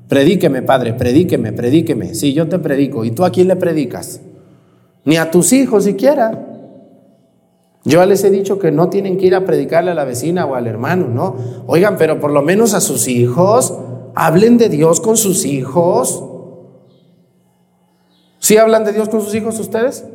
Predíqueme, 0.09 0.61
Padre, 0.61 0.93
predíqueme, 0.93 1.53
predíqueme. 1.53 2.13
Sí, 2.13 2.33
yo 2.33 2.49
te 2.49 2.59
predico. 2.59 3.05
¿Y 3.05 3.11
tú 3.11 3.23
a 3.23 3.31
quién 3.31 3.47
le 3.47 3.55
predicas? 3.55 4.21
Ni 5.05 5.17
a 5.17 5.31
tus 5.31 5.53
hijos 5.53 5.83
siquiera. 5.83 6.47
Yo 7.83 8.05
les 8.05 8.23
he 8.23 8.29
dicho 8.29 8.59
que 8.59 8.71
no 8.71 8.89
tienen 8.89 9.17
que 9.17 9.25
ir 9.25 9.35
a 9.35 9.45
predicarle 9.45 9.91
a 9.91 9.95
la 9.95 10.03
vecina 10.03 10.45
o 10.45 10.55
al 10.55 10.67
hermano, 10.67 11.07
¿no? 11.07 11.35
Oigan, 11.65 11.97
pero 11.97 12.19
por 12.19 12.31
lo 12.31 12.43
menos 12.43 12.75
a 12.75 12.81
sus 12.81 13.07
hijos, 13.07 13.73
hablen 14.13 14.57
de 14.57 14.69
Dios 14.69 15.01
con 15.01 15.17
sus 15.17 15.45
hijos. 15.45 16.23
¿Sí 18.39 18.57
hablan 18.57 18.83
de 18.83 18.93
Dios 18.93 19.09
con 19.09 19.21
sus 19.21 19.33
hijos 19.33 19.59
ustedes? 19.59 20.05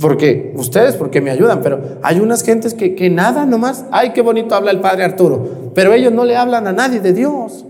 Porque 0.00 0.54
ustedes, 0.56 0.96
porque 0.96 1.20
me 1.20 1.30
ayudan, 1.30 1.60
pero 1.60 1.98
hay 2.02 2.18
unas 2.18 2.42
gentes 2.42 2.74
que, 2.74 2.94
que 2.94 3.10
nada 3.10 3.46
nomás. 3.46 3.84
Ay, 3.92 4.12
qué 4.12 4.22
bonito 4.22 4.54
habla 4.54 4.70
el 4.70 4.80
padre 4.80 5.04
Arturo, 5.04 5.70
pero 5.74 5.92
ellos 5.92 6.12
no 6.12 6.24
le 6.24 6.36
hablan 6.36 6.66
a 6.66 6.72
nadie 6.72 7.00
de 7.00 7.12
Dios. 7.12 7.64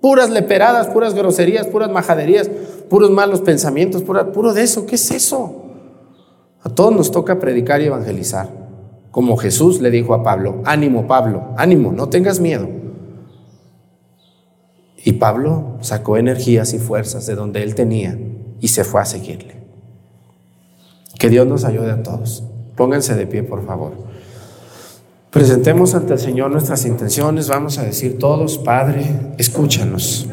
Puras 0.00 0.30
leperadas, 0.30 0.88
puras 0.88 1.14
groserías, 1.14 1.66
puras 1.66 1.90
majaderías, 1.90 2.50
puros 2.90 3.10
malos 3.10 3.40
pensamientos, 3.40 4.02
puro 4.02 4.52
de 4.52 4.62
eso. 4.62 4.84
¿Qué 4.84 4.96
es 4.96 5.10
eso? 5.12 5.64
A 6.62 6.68
todos 6.68 6.94
nos 6.94 7.10
toca 7.10 7.38
predicar 7.38 7.80
y 7.80 7.86
evangelizar. 7.86 8.50
Como 9.10 9.38
Jesús 9.38 9.80
le 9.80 9.90
dijo 9.90 10.12
a 10.12 10.22
Pablo, 10.22 10.60
ánimo 10.66 11.06
Pablo, 11.06 11.54
ánimo, 11.56 11.92
no 11.92 12.10
tengas 12.10 12.40
miedo. 12.40 12.68
Y 15.02 15.12
Pablo 15.12 15.78
sacó 15.80 16.18
energías 16.18 16.74
y 16.74 16.78
fuerzas 16.78 17.26
de 17.26 17.34
donde 17.34 17.62
él 17.62 17.74
tenía 17.74 18.18
y 18.60 18.68
se 18.68 18.84
fue 18.84 19.00
a 19.00 19.06
seguirle. 19.06 19.54
Que 21.18 21.30
Dios 21.30 21.46
nos 21.46 21.64
ayude 21.64 21.90
a 21.90 22.02
todos. 22.02 22.44
Pónganse 22.76 23.14
de 23.14 23.26
pie, 23.26 23.42
por 23.42 23.64
favor. 23.64 23.92
Presentemos 25.30 25.94
ante 25.94 26.14
el 26.14 26.18
Señor 26.18 26.50
nuestras 26.50 26.84
intenciones. 26.84 27.48
Vamos 27.48 27.78
a 27.78 27.84
decir 27.84 28.18
todos, 28.18 28.58
Padre, 28.58 29.06
escúchanos. 29.38 30.28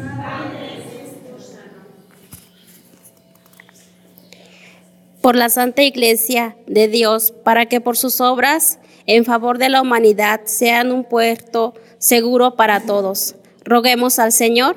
Por 5.28 5.36
la 5.36 5.50
Santa 5.50 5.82
Iglesia 5.82 6.56
de 6.66 6.88
Dios, 6.88 7.34
para 7.44 7.66
que 7.66 7.82
por 7.82 7.98
sus 7.98 8.22
obras 8.22 8.78
en 9.04 9.26
favor 9.26 9.58
de 9.58 9.68
la 9.68 9.82
humanidad 9.82 10.40
sean 10.44 10.90
un 10.90 11.04
puerto 11.04 11.74
seguro 11.98 12.56
para 12.56 12.80
todos. 12.86 13.34
Roguemos 13.62 14.18
al 14.18 14.32
Señor. 14.32 14.74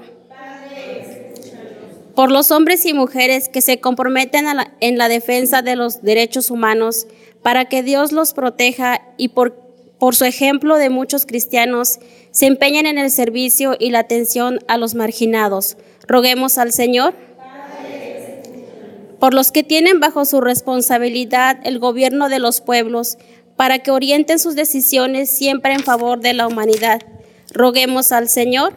Por 2.15 2.31
los 2.31 2.51
hombres 2.51 2.85
y 2.85 2.93
mujeres 2.93 3.47
que 3.47 3.61
se 3.61 3.79
comprometen 3.79 4.45
en 4.81 4.97
la 4.97 5.07
defensa 5.07 5.61
de 5.61 5.77
los 5.77 6.01
derechos 6.01 6.51
humanos, 6.51 7.07
para 7.41 7.69
que 7.69 7.81
Dios 7.81 8.11
los 8.11 8.33
proteja 8.33 9.03
y 9.15 9.29
por, 9.29 9.55
por 9.99 10.17
su 10.17 10.25
ejemplo 10.25 10.75
de 10.75 10.89
muchos 10.89 11.25
cristianos 11.25 11.99
se 12.31 12.47
empeñen 12.47 12.87
en 12.87 12.97
el 12.97 13.09
servicio 13.09 13.77
y 13.79 13.91
la 13.91 13.99
atención 13.99 14.59
a 14.67 14.77
los 14.77 14.95
marginados. 14.95 15.77
Roguemos 16.09 16.57
al 16.57 16.73
Señor 16.73 17.13
por 19.21 19.35
los 19.35 19.51
que 19.51 19.61
tienen 19.61 19.99
bajo 19.99 20.25
su 20.25 20.41
responsabilidad 20.41 21.59
el 21.63 21.77
gobierno 21.77 22.27
de 22.27 22.39
los 22.39 22.59
pueblos, 22.59 23.19
para 23.55 23.77
que 23.77 23.91
orienten 23.91 24.39
sus 24.39 24.55
decisiones 24.55 25.29
siempre 25.29 25.73
en 25.73 25.81
favor 25.81 26.21
de 26.21 26.33
la 26.33 26.47
humanidad. 26.47 27.01
Roguemos 27.53 28.11
al 28.11 28.27
Señor 28.29 28.73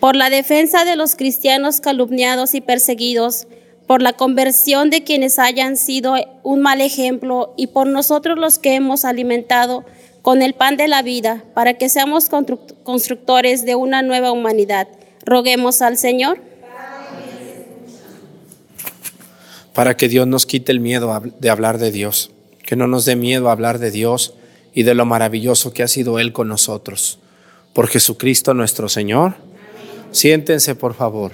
por 0.00 0.16
la 0.16 0.28
defensa 0.28 0.84
de 0.84 0.96
los 0.96 1.14
cristianos 1.14 1.80
calumniados 1.80 2.54
y 2.54 2.60
perseguidos, 2.60 3.46
por 3.86 4.02
la 4.02 4.14
conversión 4.14 4.90
de 4.90 5.04
quienes 5.04 5.38
hayan 5.38 5.76
sido 5.76 6.16
un 6.42 6.60
mal 6.60 6.80
ejemplo 6.80 7.54
y 7.56 7.68
por 7.68 7.86
nosotros 7.86 8.36
los 8.36 8.58
que 8.58 8.74
hemos 8.74 9.04
alimentado 9.04 9.84
con 10.22 10.42
el 10.42 10.54
pan 10.54 10.76
de 10.76 10.88
la 10.88 11.02
vida, 11.02 11.44
para 11.54 11.74
que 11.74 11.88
seamos 11.88 12.28
constru- 12.28 12.74
constructores 12.82 13.64
de 13.64 13.76
una 13.76 14.02
nueva 14.02 14.32
humanidad. 14.32 14.88
Roguemos 15.24 15.80
al 15.80 15.96
Señor. 15.96 16.40
Para 19.76 19.94
que 19.94 20.08
Dios 20.08 20.26
nos 20.26 20.46
quite 20.46 20.72
el 20.72 20.80
miedo 20.80 21.22
de 21.38 21.50
hablar 21.50 21.76
de 21.76 21.92
Dios, 21.92 22.30
que 22.64 22.76
no 22.76 22.86
nos 22.86 23.04
dé 23.04 23.14
miedo 23.14 23.50
hablar 23.50 23.78
de 23.78 23.90
Dios 23.90 24.32
y 24.72 24.84
de 24.84 24.94
lo 24.94 25.04
maravilloso 25.04 25.74
que 25.74 25.82
ha 25.82 25.88
sido 25.88 26.18
Él 26.18 26.32
con 26.32 26.48
nosotros. 26.48 27.18
Por 27.74 27.88
Jesucristo 27.88 28.54
nuestro 28.54 28.88
Señor. 28.88 29.34
Siéntense, 30.12 30.76
por 30.76 30.94
favor. 30.94 31.32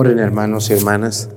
Oren 0.00 0.20
hermanos 0.20 0.70
y 0.70 0.74
hermanas 0.74 1.28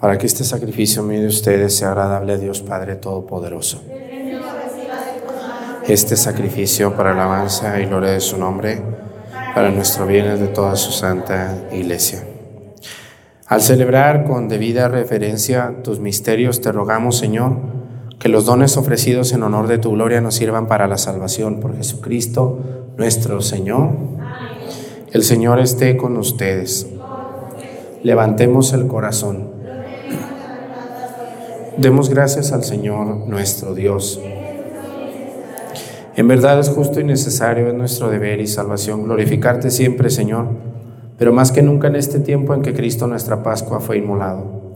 para 0.00 0.16
que 0.16 0.24
este 0.24 0.44
sacrificio 0.44 1.02
mío 1.02 1.20
de 1.20 1.26
ustedes 1.26 1.76
sea 1.76 1.88
agradable 1.88 2.32
a 2.32 2.38
Dios 2.38 2.62
Padre 2.62 2.94
Todopoderoso. 2.94 3.82
Este 5.86 6.16
sacrificio 6.16 6.96
para 6.96 7.12
alabanza 7.12 7.78
y 7.78 7.84
gloria 7.84 8.12
de 8.12 8.20
su 8.20 8.38
nombre, 8.38 8.80
para 9.54 9.70
nuestro 9.70 10.06
bien 10.06 10.24
de 10.40 10.48
toda 10.48 10.74
su 10.76 10.90
santa 10.90 11.64
iglesia. 11.70 12.24
Al 13.46 13.60
celebrar 13.60 14.24
con 14.24 14.48
debida 14.48 14.88
referencia 14.88 15.82
tus 15.84 16.00
misterios, 16.00 16.62
te 16.62 16.72
rogamos, 16.72 17.18
Señor, 17.18 17.58
que 18.18 18.30
los 18.30 18.46
dones 18.46 18.78
ofrecidos 18.78 19.34
en 19.34 19.42
honor 19.42 19.66
de 19.66 19.76
tu 19.76 19.90
gloria 19.90 20.22
nos 20.22 20.36
sirvan 20.36 20.66
para 20.66 20.88
la 20.88 20.96
salvación 20.96 21.60
por 21.60 21.76
Jesucristo, 21.76 22.58
nuestro 22.96 23.42
Señor. 23.42 23.90
El 25.12 25.22
Señor 25.24 25.60
esté 25.60 25.98
con 25.98 26.16
ustedes. 26.16 26.86
Levantemos 28.02 28.72
el 28.72 28.88
corazón. 28.88 29.50
Demos 31.76 32.10
gracias 32.10 32.50
al 32.52 32.64
Señor 32.64 33.28
nuestro 33.28 33.74
Dios. 33.74 34.20
En 36.16 36.26
verdad 36.26 36.58
es 36.58 36.68
justo 36.68 36.98
y 36.98 37.04
necesario, 37.04 37.68
es 37.68 37.74
nuestro 37.74 38.10
deber 38.10 38.40
y 38.40 38.48
salvación 38.48 39.04
glorificarte 39.04 39.70
siempre, 39.70 40.10
Señor, 40.10 40.48
pero 41.16 41.32
más 41.32 41.52
que 41.52 41.62
nunca 41.62 41.86
en 41.86 41.94
este 41.96 42.18
tiempo 42.18 42.54
en 42.54 42.62
que 42.62 42.74
Cristo 42.74 43.06
nuestra 43.06 43.44
Pascua 43.44 43.78
fue 43.78 43.98
inmolado. 43.98 44.74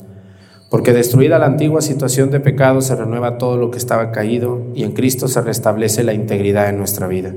Porque 0.71 0.93
destruida 0.93 1.41
la 1.41 1.47
antigua 1.47 1.83
situación 1.83 2.31
de 2.31 2.39
pecado 2.39 2.81
se 2.81 2.95
renueva 2.95 3.39
todo 3.39 3.57
lo 3.57 3.73
que 3.73 3.79
estaba 3.79 4.13
caído 4.13 4.63
y 4.75 4.85
en 4.85 4.93
Cristo 4.93 5.27
se 5.27 5.41
restablece 5.41 6.05
la 6.05 6.15
integridad 6.15 6.69
en 6.69 6.79
nuestra 6.79 7.09
vida. 7.09 7.35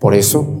Por 0.00 0.14
eso, 0.14 0.60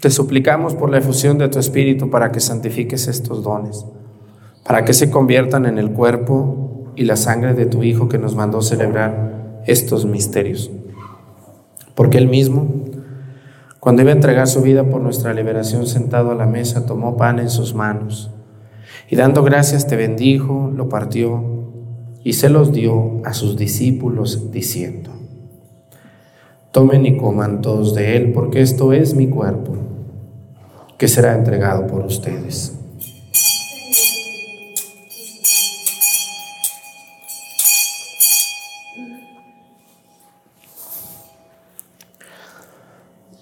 te 0.00 0.10
suplicamos 0.10 0.74
por 0.74 0.90
la 0.90 0.98
efusión 0.98 1.38
de 1.38 1.48
tu 1.48 1.58
Espíritu 1.58 2.10
para 2.10 2.32
que 2.32 2.40
santifiques 2.40 3.06
estos 3.06 3.42
dones, 3.42 3.84
para 4.64 4.84
que 4.84 4.94
se 4.94 5.10
conviertan 5.10 5.66
en 5.66 5.78
el 5.78 5.90
cuerpo 5.90 6.92
y 6.96 7.04
la 7.04 7.16
sangre 7.16 7.54
de 7.54 7.66
tu 7.66 7.82
Hijo 7.82 8.08
que 8.08 8.18
nos 8.18 8.34
mandó 8.34 8.62
celebrar 8.62 9.62
estos 9.66 10.06
misterios. 10.06 10.70
Porque 11.94 12.18
Él 12.18 12.28
mismo, 12.28 12.66
cuando 13.78 14.02
iba 14.02 14.10
a 14.10 14.14
entregar 14.14 14.46
su 14.46 14.62
vida 14.62 14.84
por 14.84 15.02
nuestra 15.02 15.34
liberación 15.34 15.86
sentado 15.86 16.30
a 16.30 16.34
la 16.34 16.46
mesa, 16.46 16.86
tomó 16.86 17.16
pan 17.16 17.38
en 17.38 17.50
sus 17.50 17.74
manos 17.74 18.30
y 19.10 19.16
dando 19.16 19.42
gracias 19.42 19.86
te 19.86 19.96
bendijo, 19.96 20.70
lo 20.74 20.88
partió 20.88 21.44
y 22.22 22.34
se 22.34 22.48
los 22.48 22.72
dio 22.72 23.20
a 23.24 23.34
sus 23.34 23.56
discípulos 23.56 24.50
diciendo, 24.50 25.10
Tomen 26.72 27.04
y 27.04 27.16
coman 27.16 27.62
todos 27.62 27.94
de 27.96 28.16
él, 28.16 28.32
porque 28.32 28.60
esto 28.62 28.92
es 28.92 29.14
mi 29.14 29.26
cuerpo, 29.26 29.72
que 31.00 31.08
será 31.08 31.34
entregado 31.34 31.86
por 31.86 32.04
ustedes. 32.04 32.74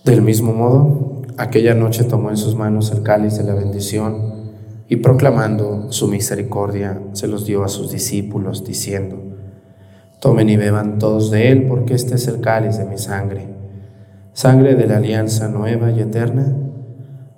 Del 0.04 0.22
mismo 0.22 0.52
modo, 0.52 1.22
aquella 1.36 1.74
noche 1.74 2.04
tomó 2.04 2.30
en 2.30 2.36
sus 2.36 2.54
manos 2.54 2.92
el 2.92 3.02
cáliz 3.02 3.36
de 3.36 3.42
la 3.42 3.54
bendición 3.54 4.52
y 4.88 4.94
proclamando 4.94 5.90
su 5.90 6.06
misericordia, 6.06 7.02
se 7.12 7.26
los 7.26 7.44
dio 7.44 7.64
a 7.64 7.68
sus 7.68 7.90
discípulos, 7.90 8.64
diciendo, 8.64 9.16
Tomen 10.20 10.48
y 10.48 10.56
beban 10.56 11.00
todos 11.00 11.32
de 11.32 11.50
él, 11.50 11.66
porque 11.66 11.94
este 11.94 12.14
es 12.14 12.28
el 12.28 12.40
cáliz 12.40 12.78
de 12.78 12.84
mi 12.84 12.98
sangre, 12.98 13.48
sangre 14.32 14.76
de 14.76 14.86
la 14.86 14.98
alianza 14.98 15.48
nueva 15.48 15.90
y 15.90 16.00
eterna, 16.00 16.67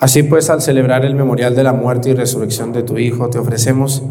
Así 0.00 0.22
pues, 0.22 0.48
al 0.48 0.62
celebrar 0.62 1.04
el 1.04 1.16
memorial 1.16 1.56
de 1.56 1.64
la 1.64 1.72
muerte 1.72 2.10
y 2.10 2.14
resurrección 2.14 2.72
de 2.72 2.84
tu 2.84 2.98
Hijo, 2.98 3.30
te 3.30 3.38
ofrecemos 3.38 4.04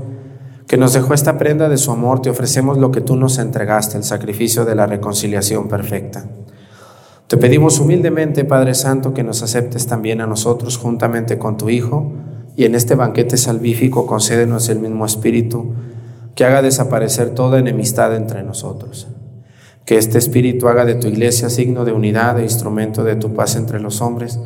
que 0.67 0.75
nos 0.75 0.91
dejó 0.91 1.13
esta 1.13 1.37
prenda 1.37 1.69
de 1.69 1.77
su 1.77 1.91
amor, 1.91 2.21
te 2.21 2.29
ofrecemos 2.29 2.77
lo 2.77 2.91
que 2.91 2.99
tú 2.99 3.15
nos 3.15 3.37
entregaste, 3.37 3.95
el 3.97 4.03
sacrificio 4.03 4.65
de 4.65 4.75
la 4.75 4.85
reconciliación 4.85 5.69
perfecta. 5.69 6.25
Te 7.27 7.37
pedimos 7.37 7.79
humildemente, 7.79 8.43
Padre 8.43 8.73
Santo, 8.73 9.13
que 9.13 9.23
nos 9.23 9.43
aceptes 9.43 9.87
también 9.87 10.19
a 10.19 10.27
nosotros 10.27 10.77
juntamente 10.77 11.37
con 11.37 11.55
tu 11.55 11.69
Hijo, 11.69 12.11
y 12.57 12.65
en 12.65 12.75
este 12.75 12.95
banquete 12.95 13.37
salvífico 13.37 14.05
concédenos 14.07 14.67
el 14.67 14.79
mismo 14.79 15.05
Espíritu 15.05 15.73
que 16.35 16.43
haga 16.43 16.61
desaparecer 16.61 17.29
toda 17.29 17.59
enemistad 17.59 18.13
entre 18.13 18.43
nosotros. 18.43 19.07
Que 19.85 19.97
este 19.97 20.17
Espíritu 20.17 20.67
haga 20.67 20.83
de 20.83 20.95
tu 20.95 21.07
iglesia 21.07 21.49
signo 21.49 21.85
de 21.85 21.93
unidad 21.93 22.39
e 22.39 22.43
instrumento 22.43 23.05
de 23.05 23.15
tu 23.15 23.33
paz 23.33 23.55
entre 23.55 23.79
los 23.79 24.01
hombres 24.01 24.37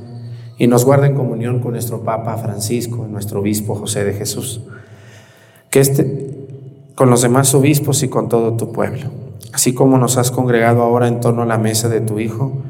y 0.61 0.67
nos 0.67 0.85
guarde 0.85 1.07
en 1.07 1.15
comunión 1.15 1.59
con 1.59 1.71
nuestro 1.71 2.03
Papa 2.03 2.37
Francisco, 2.37 3.07
nuestro 3.09 3.39
obispo 3.39 3.73
José 3.73 4.03
de 4.03 4.13
Jesús, 4.13 4.61
que 5.71 5.79
esté 5.79 6.37
con 6.93 7.09
los 7.09 7.23
demás 7.23 7.55
obispos 7.55 8.03
y 8.03 8.09
con 8.09 8.29
todo 8.29 8.53
tu 8.57 8.71
pueblo. 8.71 9.09
Así 9.53 9.73
como 9.73 9.97
nos 9.97 10.17
has 10.17 10.29
congregado 10.29 10.83
ahora 10.83 11.07
en 11.07 11.19
torno 11.19 11.41
a 11.41 11.47
la 11.47 11.57
mesa 11.57 11.89
de 11.89 11.99
tu 11.99 12.19
Hijo, 12.19 12.61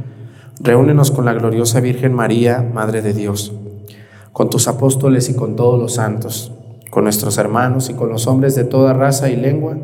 reúnenos 0.62 1.12
con 1.12 1.26
la 1.26 1.34
gloriosa 1.34 1.82
Virgen 1.82 2.14
María, 2.14 2.66
Madre 2.74 3.02
de 3.02 3.12
Dios, 3.12 3.52
con 4.32 4.50
tus 4.50 4.70
apóstoles 4.70 5.28
y 5.28 5.34
con 5.34 5.58
todos 5.58 5.78
los 5.78 5.96
santos, 5.96 6.54
con 6.92 7.04
nuestros 7.04 7.38
hermanos 7.38 7.90
y 7.90 7.94
con 7.94 8.08
los 8.08 8.26
hombres 8.26 8.56
de 8.56 8.64
toda 8.64 8.94
raza 8.94 9.30
y 9.30 9.36
lengua 9.36 9.76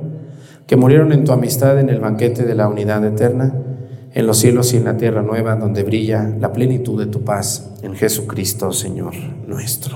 que 0.66 0.78
murieron 0.78 1.12
en 1.12 1.26
tu 1.26 1.34
amistad 1.34 1.78
en 1.78 1.89
el 1.89 1.99
banquete 1.99 2.45
de 2.45 2.55
la 2.55 2.70
unidad 2.70 3.03
eterna 3.03 3.53
en 4.18 4.26
los 4.26 4.39
cielos 4.39 4.74
y 4.74 4.78
en 4.78 4.86
la 4.86 4.97
tierra 4.97 5.22
nueva, 5.22 5.57
donde 5.57 5.84
brilla 5.84 6.36
la 6.39 6.51
plenitud 6.51 6.97
de 6.99 7.05
tu 7.05 7.22
paz, 7.22 7.76
en 7.84 7.93
Jesucristo, 7.93 8.72
Señor 8.72 9.13
nuestro. 9.45 9.95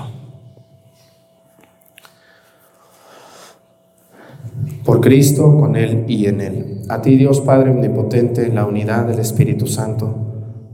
Por 4.84 5.00
Cristo, 5.00 5.58
con 5.58 5.74
Él 5.74 6.04
y 6.06 6.26
en 6.26 6.40
Él. 6.40 6.82
A 6.88 7.02
ti, 7.02 7.16
Dios 7.16 7.40
Padre 7.40 7.72
Omnipotente, 7.72 8.46
en 8.46 8.54
la 8.54 8.64
unidad 8.64 9.08
del 9.08 9.18
Espíritu 9.18 9.66
Santo, 9.66 10.14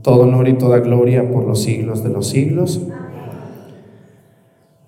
todo 0.03 0.25
honor 0.25 0.47
y 0.47 0.53
toda 0.53 0.77
gloria 0.77 1.27
por 1.27 1.43
los 1.43 1.63
siglos 1.63 2.03
de 2.03 2.09
los 2.09 2.27
siglos. 2.27 2.79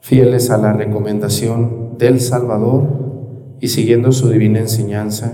Fieles 0.01 0.51
a 0.51 0.59
la 0.59 0.73
recomendación 0.73 1.97
del 1.97 2.21
Salvador 2.21 3.55
y 3.59 3.69
siguiendo 3.69 4.11
su 4.11 4.29
divina 4.29 4.59
enseñanza, 4.59 5.33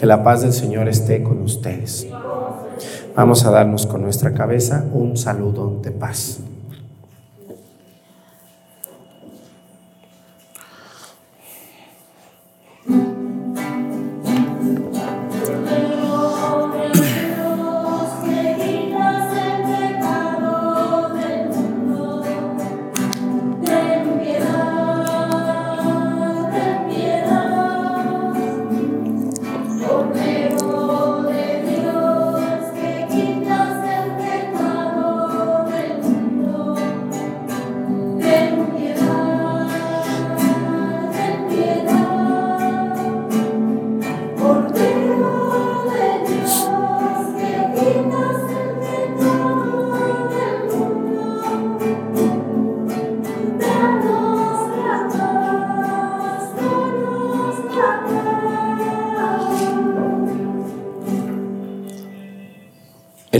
Que 0.00 0.06
la 0.06 0.22
paz 0.24 0.40
del 0.40 0.54
Señor 0.54 0.88
esté 0.88 1.22
con 1.22 1.42
ustedes. 1.42 2.06
Vamos 3.14 3.44
a 3.44 3.50
darnos 3.50 3.84
con 3.84 4.00
nuestra 4.00 4.32
cabeza 4.32 4.86
un 4.94 5.18
saludo 5.18 5.78
de 5.82 5.90
paz. 5.90 6.40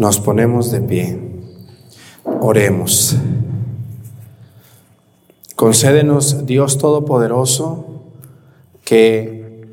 Nos 0.00 0.18
ponemos 0.18 0.70
de 0.70 0.80
pie. 0.80 1.18
Oremos. 2.24 3.18
Concédenos, 5.54 6.46
Dios 6.46 6.78
Todopoderoso, 6.78 8.00
que, 8.82 9.68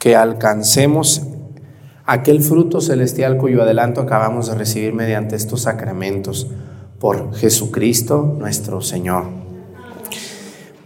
que 0.00 0.16
alcancemos 0.16 1.22
aquel 2.06 2.42
fruto 2.42 2.80
celestial 2.80 3.36
cuyo 3.36 3.62
adelanto 3.62 4.00
acabamos 4.00 4.48
de 4.48 4.56
recibir 4.56 4.94
mediante 4.94 5.36
estos 5.36 5.60
sacramentos 5.60 6.48
por 6.98 7.32
Jesucristo 7.32 8.34
nuestro 8.36 8.80
Señor. 8.80 9.26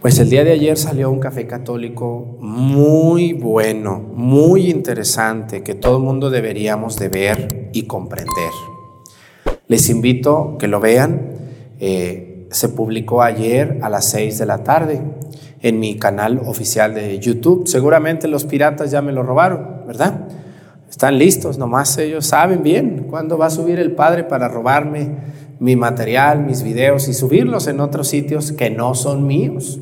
Pues 0.01 0.19
el 0.19 0.29
día 0.29 0.43
de 0.43 0.51
ayer 0.51 0.77
salió 0.77 1.09
un 1.09 1.19
café 1.19 1.47
católico 1.47 2.37
muy 2.39 3.33
bueno, 3.33 3.99
muy 4.13 4.69
interesante, 4.69 5.63
que 5.63 5.73
todo 5.73 5.97
el 5.97 6.03
mundo 6.03 6.29
deberíamos 6.29 6.99
de 6.99 7.09
ver 7.09 7.54
y 7.75 7.83
comprender. 7.83 8.51
Les 9.67 9.89
invito 9.89 10.55
que 10.57 10.67
lo 10.67 10.79
vean. 10.79 11.33
Eh, 11.79 12.47
se 12.51 12.69
publicó 12.69 13.21
ayer 13.21 13.79
a 13.81 13.89
las 13.89 14.05
6 14.05 14.37
de 14.39 14.45
la 14.45 14.63
tarde 14.63 15.01
en 15.61 15.79
mi 15.79 15.99
canal 15.99 16.41
oficial 16.45 16.93
de 16.93 17.19
YouTube. 17.19 17.67
Seguramente 17.67 18.29
los 18.29 18.45
piratas 18.45 18.91
ya 18.91 19.01
me 19.01 19.11
lo 19.11 19.23
robaron, 19.23 19.83
¿verdad? 19.85 20.27
Están 20.89 21.17
listos, 21.17 21.57
nomás 21.57 21.97
ellos 21.97 22.25
saben 22.25 22.63
bien 22.63 23.07
cuándo 23.09 23.37
va 23.37 23.47
a 23.47 23.49
subir 23.49 23.79
el 23.79 23.91
Padre 23.91 24.23
para 24.23 24.47
robarme 24.47 25.17
mi 25.59 25.75
material, 25.75 26.45
mis 26.45 26.63
videos 26.63 27.09
y 27.09 27.13
subirlos 27.13 27.67
en 27.67 27.81
otros 27.81 28.07
sitios 28.07 28.53
que 28.53 28.69
no 28.69 28.95
son 28.95 29.27
míos. 29.27 29.79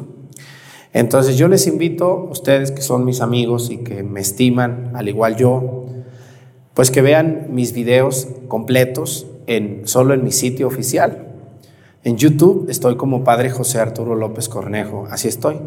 Entonces 0.93 1.37
yo 1.37 1.47
les 1.47 1.67
invito, 1.67 2.27
ustedes 2.31 2.71
que 2.71 2.81
son 2.81 3.05
mis 3.05 3.21
amigos 3.21 3.69
y 3.69 3.77
que 3.77 4.01
me 4.01 4.21
estiman, 4.21 4.93
al 4.95 5.09
igual 5.09 5.35
yo, 5.35 5.82
pues 6.73 6.91
que 6.91 7.01
vean 7.01 7.47
mis 7.49 7.73
videos 7.73 8.27
completos 8.47 9.27
en, 9.47 9.87
solo 9.87 10.13
en 10.13 10.23
mi 10.23 10.31
sitio 10.31 10.67
oficial. 10.67 11.27
En 12.03 12.17
YouTube 12.17 12.67
estoy 12.69 12.97
como 12.97 13.23
Padre 13.23 13.49
José 13.49 13.79
Arturo 13.79 14.15
López 14.15 14.49
Cornejo, 14.49 15.07
así 15.09 15.27
estoy. 15.27 15.59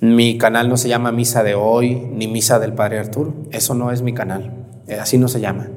Mi 0.00 0.38
canal 0.38 0.68
no 0.68 0.76
se 0.76 0.88
llama 0.88 1.12
Misa 1.12 1.42
de 1.42 1.54
Hoy 1.54 1.94
ni 1.94 2.28
Misa 2.28 2.58
del 2.58 2.72
Padre 2.72 2.98
Arturo, 2.98 3.34
eso 3.50 3.74
no 3.74 3.92
es 3.92 4.02
mi 4.02 4.14
canal, 4.14 4.66
eh, 4.86 4.94
así 4.94 5.18
no 5.18 5.28
se 5.28 5.40
llama. 5.40 5.68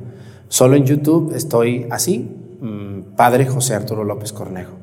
Solo 0.48 0.76
en 0.76 0.86
YouTube 0.86 1.34
estoy 1.36 1.88
así, 1.89 2.30
mm, 2.62 3.16
Padre 3.16 3.46
José 3.46 3.74
Arturo 3.74 4.04
López 4.04 4.32
Cornejo. 4.32 4.74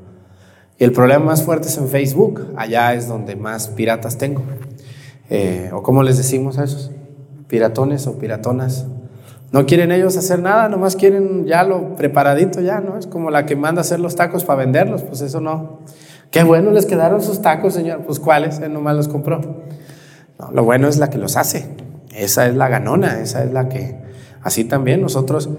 Y 0.78 0.84
el 0.84 0.92
problema 0.92 1.26
más 1.26 1.42
fuerte 1.42 1.68
es 1.68 1.76
en 1.76 1.88
Facebook, 1.88 2.54
allá 2.56 2.94
es 2.94 3.06
donde 3.06 3.36
más 3.36 3.68
piratas 3.68 4.18
tengo. 4.18 4.42
Eh, 5.28 5.70
o 5.72 5.82
cómo 5.82 6.02
les 6.02 6.16
decimos 6.16 6.58
a 6.58 6.64
esos, 6.64 6.90
piratones 7.46 8.06
o 8.06 8.18
piratonas. 8.18 8.86
No 9.52 9.66
quieren 9.66 9.90
ellos 9.90 10.16
hacer 10.16 10.40
nada, 10.40 10.68
nomás 10.68 10.94
quieren 10.94 11.44
ya 11.44 11.64
lo 11.64 11.96
preparadito 11.96 12.60
ya, 12.60 12.80
¿no? 12.80 12.98
Es 12.98 13.06
como 13.06 13.30
la 13.30 13.46
que 13.46 13.56
manda 13.56 13.80
hacer 13.80 13.98
los 13.98 14.14
tacos 14.14 14.44
para 14.44 14.60
venderlos, 14.60 15.02
pues 15.02 15.20
eso 15.22 15.40
no. 15.40 15.80
Qué 16.30 16.44
bueno 16.44 16.70
les 16.70 16.86
quedaron 16.86 17.20
sus 17.20 17.42
tacos, 17.42 17.74
señor. 17.74 18.02
Pues 18.06 18.20
cuáles, 18.20 18.60
él 18.60 18.72
nomás 18.72 18.94
los 18.94 19.08
compró. 19.08 19.40
Lo 20.52 20.64
bueno 20.64 20.86
es 20.86 20.98
la 20.98 21.10
que 21.10 21.18
los 21.18 21.36
hace. 21.36 21.66
Esa 22.14 22.46
es 22.46 22.54
la 22.54 22.68
ganona, 22.68 23.20
esa 23.20 23.42
es 23.42 23.52
la 23.52 23.68
que... 23.68 23.98
Así 24.42 24.64
también 24.64 25.02
nosotros, 25.02 25.50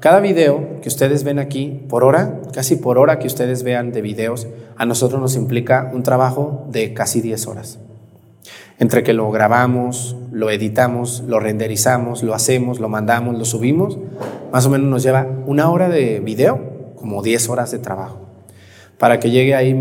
cada 0.00 0.20
video 0.20 0.80
que 0.82 0.88
ustedes 0.88 1.24
ven 1.24 1.38
aquí, 1.38 1.86
por 1.88 2.04
hora, 2.04 2.40
casi 2.52 2.76
por 2.76 2.98
hora 2.98 3.18
que 3.18 3.26
ustedes 3.26 3.62
vean 3.62 3.92
de 3.92 4.02
videos, 4.02 4.46
a 4.76 4.84
nosotros 4.84 5.20
nos 5.20 5.36
implica 5.36 5.90
un 5.94 6.02
trabajo 6.02 6.66
de 6.70 6.92
casi 6.92 7.20
10 7.20 7.46
horas. 7.46 7.78
Entre 8.78 9.02
que 9.02 9.14
lo 9.14 9.30
grabamos, 9.30 10.16
lo 10.30 10.50
editamos, 10.50 11.24
lo 11.26 11.40
renderizamos, 11.40 12.22
lo 12.22 12.34
hacemos, 12.34 12.78
lo 12.78 12.88
mandamos, 12.88 13.38
lo 13.38 13.44
subimos, 13.44 13.98
más 14.52 14.66
o 14.66 14.70
menos 14.70 14.88
nos 14.88 15.02
lleva 15.02 15.26
una 15.46 15.70
hora 15.70 15.88
de 15.88 16.20
video, 16.20 16.92
como 16.96 17.22
10 17.22 17.48
horas 17.48 17.70
de 17.70 17.78
trabajo, 17.78 18.20
para 18.98 19.18
que 19.18 19.30
llegue 19.30 19.54
ahí 19.54 19.74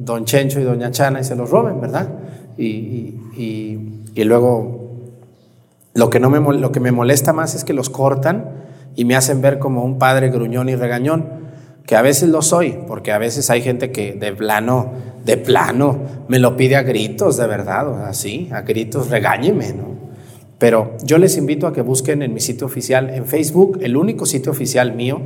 don 0.00 0.26
Chencho 0.26 0.60
y 0.60 0.64
doña 0.64 0.90
Chana 0.90 1.20
y 1.20 1.24
se 1.24 1.36
los 1.36 1.48
roben, 1.48 1.80
¿verdad? 1.80 2.08
Y, 2.58 3.14
y, 3.36 4.24
luego 4.24 4.90
lo 5.94 6.10
que, 6.10 6.20
no 6.20 6.28
me, 6.30 6.40
lo 6.58 6.70
que 6.70 6.80
me 6.80 6.92
molesta 6.92 7.32
más 7.32 7.54
es 7.54 7.64
que 7.64 7.72
los 7.72 7.88
cortan 7.88 8.50
y 8.94 9.04
me 9.04 9.16
hacen 9.16 9.40
ver 9.40 9.58
como 9.58 9.84
un 9.84 9.98
padre 9.98 10.28
gruñón 10.30 10.68
y 10.68 10.76
regañón 10.76 11.43
que 11.86 11.96
a 11.96 12.02
veces 12.02 12.30
lo 12.30 12.40
soy, 12.40 12.78
porque 12.86 13.12
a 13.12 13.18
veces 13.18 13.50
hay 13.50 13.60
gente 13.60 13.92
que 13.92 14.12
de 14.12 14.32
plano, 14.32 14.92
de 15.24 15.36
plano, 15.36 15.98
me 16.28 16.38
lo 16.38 16.56
pide 16.56 16.76
a 16.76 16.82
gritos, 16.82 17.36
de 17.36 17.46
verdad, 17.46 18.06
así, 18.06 18.48
a 18.52 18.62
gritos, 18.62 19.10
regáñeme, 19.10 19.72
¿no? 19.74 19.94
Pero 20.58 20.96
yo 21.04 21.18
les 21.18 21.36
invito 21.36 21.66
a 21.66 21.72
que 21.72 21.82
busquen 21.82 22.22
en 22.22 22.32
mi 22.32 22.40
sitio 22.40 22.66
oficial, 22.66 23.10
en 23.10 23.26
Facebook, 23.26 23.78
el 23.82 23.96
único 23.96 24.24
sitio 24.24 24.52
oficial 24.52 24.94
mío 24.94 25.20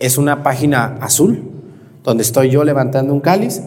es 0.00 0.18
una 0.18 0.42
página 0.42 0.96
azul, 1.00 1.44
donde 2.02 2.22
estoy 2.22 2.50
yo 2.50 2.64
levantando 2.64 3.12
un 3.12 3.20
cáliz 3.20 3.62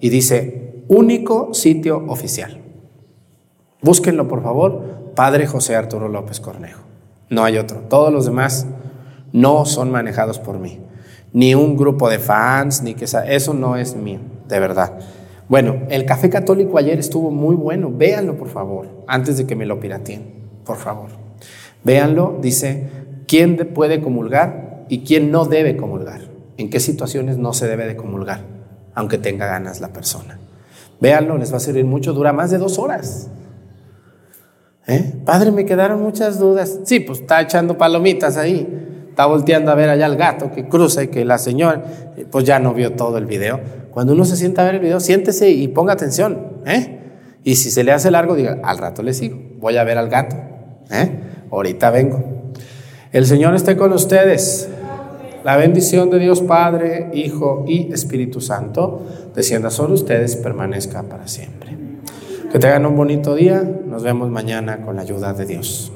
y 0.00 0.10
dice, 0.10 0.84
único 0.86 1.52
sitio 1.52 2.04
oficial. 2.06 2.60
Búsquenlo, 3.82 4.28
por 4.28 4.42
favor, 4.42 5.12
Padre 5.16 5.46
José 5.46 5.74
Arturo 5.74 6.08
López 6.08 6.38
Cornejo. 6.38 6.82
No 7.30 7.44
hay 7.44 7.58
otro. 7.58 7.80
Todos 7.88 8.12
los 8.12 8.26
demás 8.26 8.66
no 9.32 9.64
son 9.64 9.90
manejados 9.90 10.38
por 10.38 10.58
mí 10.58 10.80
ni 11.32 11.54
un 11.54 11.76
grupo 11.76 12.08
de 12.08 12.18
fans, 12.18 12.82
ni 12.82 12.94
que 12.94 13.04
eso 13.04 13.54
no 13.54 13.76
es 13.76 13.94
mío, 13.94 14.20
de 14.48 14.60
verdad. 14.60 14.98
Bueno, 15.48 15.82
el 15.88 16.04
café 16.04 16.28
católico 16.28 16.78
ayer 16.78 16.98
estuvo 16.98 17.30
muy 17.30 17.54
bueno, 17.54 17.90
véanlo 17.90 18.36
por 18.36 18.48
favor, 18.48 18.88
antes 19.06 19.38
de 19.38 19.46
que 19.46 19.56
me 19.56 19.66
lo 19.66 19.80
pirateen, 19.80 20.22
por 20.64 20.76
favor. 20.76 21.10
Véanlo, 21.84 22.38
dice, 22.40 22.88
¿quién 23.26 23.56
puede 23.74 24.00
comulgar 24.00 24.84
y 24.88 25.04
quién 25.04 25.30
no 25.30 25.44
debe 25.44 25.76
comulgar? 25.76 26.22
¿En 26.56 26.70
qué 26.70 26.80
situaciones 26.80 27.38
no 27.38 27.52
se 27.52 27.68
debe 27.68 27.86
de 27.86 27.96
comulgar, 27.96 28.40
aunque 28.94 29.16
tenga 29.16 29.46
ganas 29.46 29.80
la 29.80 29.88
persona? 29.88 30.38
Véanlo, 31.00 31.38
les 31.38 31.52
va 31.52 31.58
a 31.58 31.60
servir 31.60 31.84
mucho, 31.84 32.12
dura 32.12 32.32
más 32.32 32.50
de 32.50 32.58
dos 32.58 32.78
horas. 32.78 33.30
¿Eh? 34.86 35.14
Padre, 35.24 35.52
me 35.52 35.64
quedaron 35.64 36.02
muchas 36.02 36.38
dudas. 36.38 36.80
Sí, 36.84 37.00
pues 37.00 37.20
está 37.20 37.40
echando 37.42 37.78
palomitas 37.78 38.36
ahí 38.36 38.87
está 39.18 39.26
volteando 39.26 39.72
a 39.72 39.74
ver 39.74 39.90
allá 39.90 40.06
al 40.06 40.14
gato 40.14 40.52
que 40.52 40.68
cruza 40.68 41.02
y 41.02 41.08
que 41.08 41.24
la 41.24 41.38
señora, 41.38 41.82
pues 42.30 42.44
ya 42.44 42.60
no 42.60 42.72
vio 42.72 42.92
todo 42.92 43.18
el 43.18 43.26
video. 43.26 43.58
Cuando 43.90 44.12
uno 44.12 44.24
se 44.24 44.36
sienta 44.36 44.62
a 44.62 44.66
ver 44.66 44.76
el 44.76 44.80
video, 44.80 45.00
siéntese 45.00 45.50
y 45.50 45.66
ponga 45.66 45.92
atención. 45.92 46.38
¿eh? 46.64 47.00
Y 47.42 47.56
si 47.56 47.72
se 47.72 47.82
le 47.82 47.90
hace 47.90 48.12
largo, 48.12 48.36
diga, 48.36 48.60
al 48.62 48.78
rato 48.78 49.02
le 49.02 49.12
sigo, 49.12 49.36
voy 49.58 49.76
a 49.76 49.82
ver 49.82 49.98
al 49.98 50.08
gato. 50.08 50.36
¿eh? 50.92 51.10
Ahorita 51.50 51.90
vengo. 51.90 52.22
El 53.10 53.26
Señor 53.26 53.56
esté 53.56 53.76
con 53.76 53.92
ustedes. 53.92 54.68
La 55.42 55.56
bendición 55.56 56.10
de 56.10 56.20
Dios 56.20 56.42
Padre, 56.42 57.10
Hijo 57.12 57.64
y 57.66 57.92
Espíritu 57.92 58.40
Santo 58.40 59.02
descienda 59.34 59.70
sobre 59.70 59.94
ustedes 59.94 60.36
y 60.36 60.44
permanezca 60.44 61.02
para 61.02 61.26
siempre. 61.26 61.76
Que 62.52 62.60
tengan 62.60 62.86
un 62.86 62.96
bonito 62.96 63.34
día. 63.34 63.68
Nos 63.84 64.04
vemos 64.04 64.30
mañana 64.30 64.82
con 64.82 64.94
la 64.94 65.02
ayuda 65.02 65.32
de 65.32 65.44
Dios. 65.44 65.90